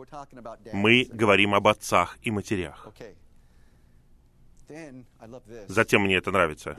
Мы 0.73 1.05
говорим 1.11 1.53
об 1.53 1.67
отцах 1.67 2.17
и 2.23 2.31
матерях. 2.31 2.87
Затем 5.67 6.03
мне 6.03 6.15
это 6.15 6.31
нравится. 6.31 6.77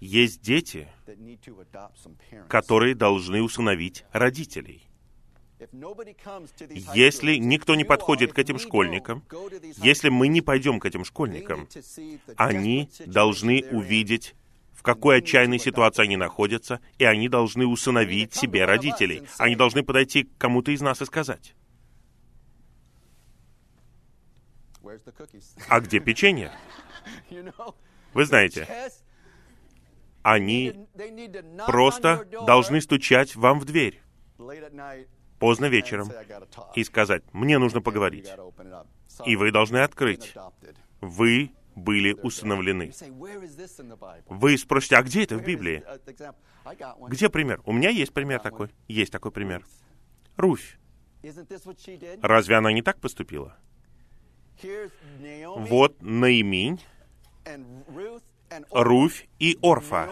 Есть 0.00 0.42
дети, 0.42 0.88
которые 2.48 2.94
должны 2.94 3.42
усыновить 3.42 4.04
родителей. 4.12 4.89
Если 6.94 7.36
никто 7.36 7.74
не 7.74 7.84
подходит 7.84 8.32
к 8.32 8.38
этим 8.38 8.58
школьникам, 8.58 9.22
если 9.76 10.08
мы 10.08 10.28
не 10.28 10.40
пойдем 10.40 10.80
к 10.80 10.86
этим 10.86 11.04
школьникам, 11.04 11.68
они 12.36 12.88
должны 13.06 13.64
увидеть 13.70 14.34
в 14.72 14.82
какой 14.82 15.18
отчаянной 15.18 15.58
ситуации 15.58 16.04
они 16.04 16.16
находятся, 16.16 16.80
и 16.96 17.04
они 17.04 17.28
должны 17.28 17.66
усыновить 17.66 18.32
себе 18.34 18.64
родителей. 18.64 19.22
Они 19.36 19.54
должны 19.54 19.82
подойти 19.82 20.24
к 20.24 20.38
кому-то 20.38 20.70
из 20.70 20.80
нас 20.80 21.02
и 21.02 21.04
сказать, 21.04 21.54
а 25.68 25.80
где 25.80 26.00
печенье? 26.00 26.50
Вы 28.14 28.24
знаете, 28.24 28.66
они 30.22 30.88
просто 31.66 32.26
должны 32.46 32.80
стучать 32.80 33.36
вам 33.36 33.60
в 33.60 33.66
дверь 33.66 34.00
поздно 35.40 35.64
вечером 35.64 36.08
и 36.76 36.84
сказать, 36.84 37.24
мне 37.32 37.58
нужно 37.58 37.80
поговорить. 37.80 38.30
И 39.26 39.34
вы 39.34 39.50
должны 39.50 39.78
открыть. 39.78 40.34
Вы 41.00 41.50
были 41.74 42.12
усыновлены. 42.12 42.92
Вы 44.28 44.58
спросите, 44.58 44.96
а 44.96 45.02
где 45.02 45.24
это 45.24 45.36
в 45.36 45.44
Библии? 45.44 45.82
Где 47.08 47.28
пример? 47.28 47.60
У 47.64 47.72
меня 47.72 47.88
есть 47.88 48.12
пример 48.12 48.40
такой. 48.40 48.70
Есть 48.86 49.10
такой 49.10 49.32
пример. 49.32 49.66
Руфь. 50.36 50.78
Разве 52.22 52.56
она 52.56 52.72
не 52.72 52.82
так 52.82 53.00
поступила? 53.00 53.56
Вот 55.56 56.02
Наиминь, 56.02 56.80
Руфь 58.70 59.26
и 59.38 59.58
Орфа. 59.62 60.10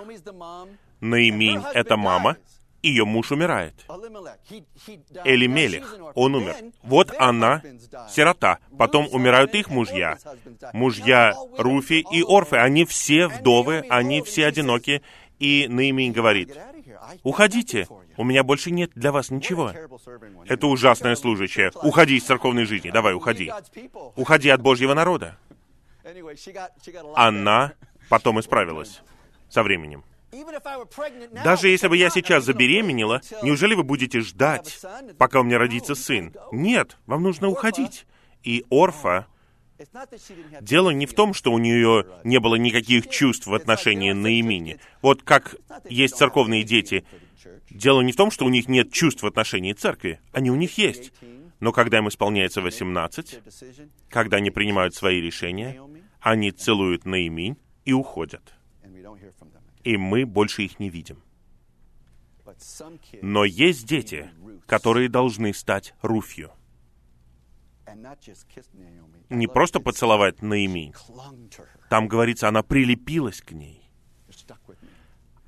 Наиминь— 1.01 1.62
это 1.74 1.97
мама, 1.97 2.37
ее 2.83 3.05
муж 3.05 3.33
умирает. 3.33 3.74
Элимелех, 5.24 5.97
он 6.14 6.35
умер. 6.35 6.57
Вот 6.83 7.12
она, 7.18 7.62
сирота. 8.09 8.59
Потом 8.79 9.09
умирают 9.11 9.55
их 9.55 9.68
мужья. 9.68 10.18
Мужья 10.72 11.35
Руфи 11.57 12.05
и 12.12 12.22
Орфы, 12.22 12.57
они 12.57 12.85
все 12.85 13.29
вдовы, 13.29 13.85
они 13.89 14.22
все 14.22 14.47
одиноки. 14.47 15.03
И 15.39 15.66
Наимень 15.68 16.12
говорит, 16.12 16.57
уходите, 17.22 17.87
у 18.16 18.24
меня 18.24 18.43
больше 18.43 18.72
нет 18.72 18.91
для 18.95 19.12
вас 19.12 19.31
ничего. 19.31 19.72
Это 20.47 20.66
ужасное 20.66 21.14
служащее. 21.14 21.70
Уходи 21.83 22.16
из 22.16 22.24
церковной 22.24 22.64
жизни, 22.64 22.91
давай, 22.91 23.14
уходи. 23.14 23.53
Уходи 24.16 24.49
от 24.49 24.61
Божьего 24.61 24.95
народа. 24.95 25.39
Она 27.14 27.72
потом 28.09 28.41
исправилась 28.41 29.01
со 29.49 29.62
временем. 29.62 30.05
Даже 31.45 31.68
если 31.68 31.89
бы 31.89 31.97
я 31.97 32.11
сейчас 32.11 32.45
забеременела, 32.45 33.22
неужели 33.43 33.74
вы 33.74 33.83
будете 33.83 34.20
ждать, 34.20 34.81
пока 35.16 35.41
у 35.41 35.43
меня 35.43 35.59
родится 35.59 35.95
сын? 35.95 36.35
Нет, 36.53 36.99
вам 37.07 37.22
нужно 37.22 37.49
уходить. 37.49 38.07
И 38.43 38.64
Орфа, 38.70 39.26
дело 40.61 40.91
не 40.91 41.07
в 41.07 41.14
том, 41.14 41.35
что 41.35 41.53
у 41.53 41.59
нее 41.59 42.07
не 42.24 42.41
было 42.41 42.57
никаких 42.57 43.09
чувств 43.09 43.47
в 43.47 43.55
отношении 43.55 44.12
Наимини. 44.12 44.79
Вот 45.03 45.22
как 45.22 45.57
есть 45.89 46.16
церковные 46.16 46.62
дети, 46.62 47.05
дело 47.70 48.03
не 48.03 48.12
в 48.12 48.16
том, 48.16 48.31
что 48.31 48.45
у 48.45 48.49
них 48.49 48.68
нет 48.68 48.93
чувств 48.93 49.22
в 49.22 49.26
отношении 49.26 49.72
церкви. 49.72 50.20
Они 50.33 50.51
у 50.51 50.57
них 50.57 50.79
есть. 50.79 51.12
Но 51.61 51.72
когда 51.72 51.99
им 51.99 52.09
исполняется 52.09 52.61
18, 52.61 53.41
когда 54.09 54.37
они 54.37 54.51
принимают 54.51 54.95
свои 54.95 55.20
решения, 55.20 55.81
они 56.20 56.53
целуют 56.53 57.05
Наиминь 57.05 57.57
и 57.85 57.93
уходят 57.93 58.58
и 59.89 59.97
мы 59.97 60.26
больше 60.26 60.64
их 60.64 60.78
не 60.78 60.91
видим. 60.91 61.22
Но 63.22 63.45
есть 63.47 63.86
дети, 63.86 64.30
которые 64.66 65.09
должны 65.09 65.55
стать 65.55 65.95
Руфью. 66.03 66.53
Не 69.30 69.47
просто 69.47 69.80
поцеловать 69.80 70.43
Наиминь. 70.43 70.93
Там 71.89 72.07
говорится, 72.07 72.49
она 72.49 72.62
прилепилась 72.62 73.41
к 73.41 73.53
ней 73.53 73.78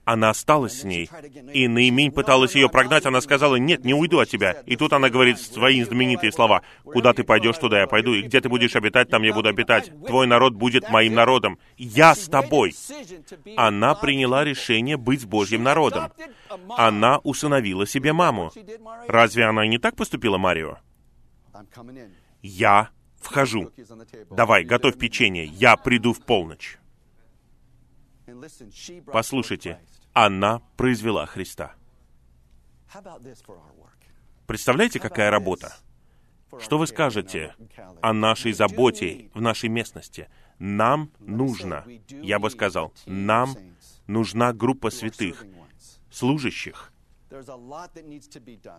она 0.05 0.31
осталась 0.31 0.81
с 0.81 0.85
ней. 0.85 1.09
И 1.53 1.69
Наимень 1.69 2.11
пыталась 2.11 2.55
ее 2.55 2.69
прогнать, 2.69 3.07
она 3.07 3.21
сказала, 3.21 3.57
нет, 3.57 3.85
не 3.85 3.95
уйду 3.95 4.19
от 4.19 4.29
тебя. 4.29 4.53
И 4.67 4.77
тут 4.77 4.93
она 4.93 5.09
говорит 5.09 5.39
свои 5.39 5.83
знаменитые 5.83 6.33
слова, 6.33 6.63
куда 6.85 7.13
ты 7.13 7.23
пойдешь, 7.23 7.59
туда 7.59 7.81
я 7.81 7.87
пойду, 7.87 8.15
и 8.15 8.23
где 8.23 8.41
ты 8.41 8.49
будешь 8.49 8.75
обитать, 8.77 9.09
там 9.09 9.23
я 9.23 9.33
буду 9.33 9.49
обитать. 9.49 9.91
Твой 10.07 10.27
народ 10.27 10.55
будет 10.55 10.89
моим 10.91 11.15
народом. 11.15 11.59
Я 11.77 12.15
с 12.15 12.29
тобой. 12.29 12.75
Она 13.57 13.95
приняла 13.95 14.45
решение 14.45 14.97
быть 14.97 15.27
Божьим 15.27 15.63
народом. 15.63 16.13
Она 16.77 17.19
усыновила 17.19 17.87
себе 17.87 18.13
маму. 18.13 18.51
Разве 19.07 19.45
она 19.45 19.67
не 19.67 19.79
так 19.79 19.97
поступила, 19.97 20.39
Марио? 20.39 20.79
Я 22.43 22.91
вхожу. 23.21 23.71
Давай, 24.31 24.65
готовь 24.65 24.99
печенье, 24.99 25.45
я 25.45 25.77
приду 25.77 26.13
в 26.13 26.21
полночь. 26.21 26.80
Послушайте, 29.13 29.81
она 30.13 30.61
произвела 30.77 31.27
Христа. 31.27 31.75
Представляете, 34.47 34.99
какая 34.99 35.31
работа? 35.31 35.77
Что 36.59 36.79
вы 36.79 36.87
скажете 36.87 37.55
о 38.03 38.13
нашей 38.13 38.53
заботе 38.53 39.31
в 39.35 39.41
нашей 39.41 39.69
местности? 39.69 40.29
Нам 40.59 41.11
нужно, 41.21 41.85
я 42.09 42.39
бы 42.39 42.51
сказал, 42.51 42.93
нам 43.07 43.55
нужна 44.07 44.53
группа 44.53 44.91
святых, 44.91 45.45
служащих. 46.11 46.93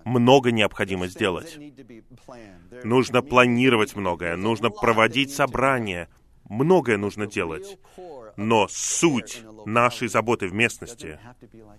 Много 0.04 0.52
необходимо 0.52 1.08
сделать. 1.08 1.58
Нужно 2.84 3.22
планировать 3.22 3.96
многое, 3.96 4.36
нужно 4.36 4.70
проводить 4.70 5.34
собрания, 5.34 6.10
многое 6.50 6.98
нужно 6.98 7.28
делать. 7.28 7.78
Но 8.38 8.68
суть 8.70 9.44
нашей 9.66 10.08
заботы 10.08 10.48
в 10.48 10.54
местности 10.54 11.20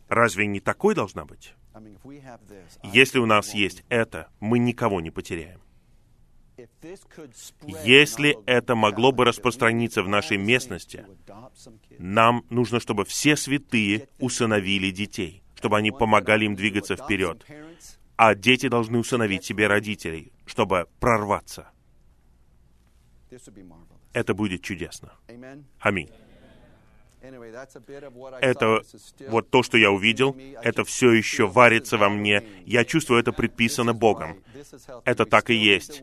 разве 0.08 0.46
не 0.46 0.60
такой 0.60 0.94
должна 0.94 1.24
быть? 1.24 1.54
Если 2.82 3.18
у 3.18 3.26
нас 3.26 3.54
есть 3.54 3.84
это, 3.88 4.28
мы 4.40 4.58
никого 4.58 5.00
не 5.00 5.10
потеряем. 5.10 5.60
Если 7.84 8.36
это 8.46 8.74
могло 8.74 9.10
бы 9.12 9.24
распространиться 9.24 10.02
в 10.02 10.08
нашей 10.08 10.36
местности, 10.36 11.06
нам 11.98 12.44
нужно, 12.50 12.78
чтобы 12.78 13.04
все 13.04 13.36
святые 13.36 14.08
усыновили 14.18 14.90
детей, 14.90 15.42
чтобы 15.56 15.78
они 15.78 15.90
помогали 15.90 16.44
им 16.44 16.54
двигаться 16.54 16.96
вперед. 16.96 17.44
а 18.16 18.34
дети 18.34 18.68
должны 18.68 18.98
усыновить 18.98 19.44
себе 19.44 19.66
родителей, 19.66 20.32
чтобы 20.46 20.86
прорваться. 21.00 21.72
Это 24.12 24.34
будет 24.34 24.62
чудесно. 24.62 25.12
Аминь. 25.80 26.10
Это 28.40 28.82
вот 29.28 29.50
то, 29.50 29.62
что 29.62 29.78
я 29.78 29.92
увидел, 29.92 30.36
это 30.62 30.84
все 30.84 31.12
еще 31.12 31.46
варится 31.46 31.96
во 31.96 32.08
мне. 32.08 32.42
Я 32.66 32.84
чувствую, 32.84 33.20
это 33.20 33.32
предписано 33.32 33.94
Богом. 33.94 34.42
Это 35.04 35.24
так 35.24 35.50
и 35.50 35.54
есть. 35.54 36.02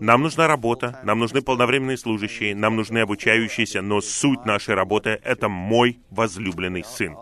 Нам 0.00 0.22
нужна 0.22 0.46
работа, 0.46 1.00
нам 1.02 1.18
нужны 1.18 1.42
полновременные 1.42 1.98
служащие, 1.98 2.54
нам 2.54 2.76
нужны 2.76 2.98
обучающиеся, 2.98 3.82
но 3.82 4.00
суть 4.00 4.44
нашей 4.44 4.74
работы— 4.74 5.20
это 5.24 5.48
мой 5.48 5.98
возлюбленный 6.10 6.84
сын. 6.84 7.16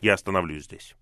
Я 0.00 0.14
остановлюсь 0.14 0.64
здесь. 0.64 0.94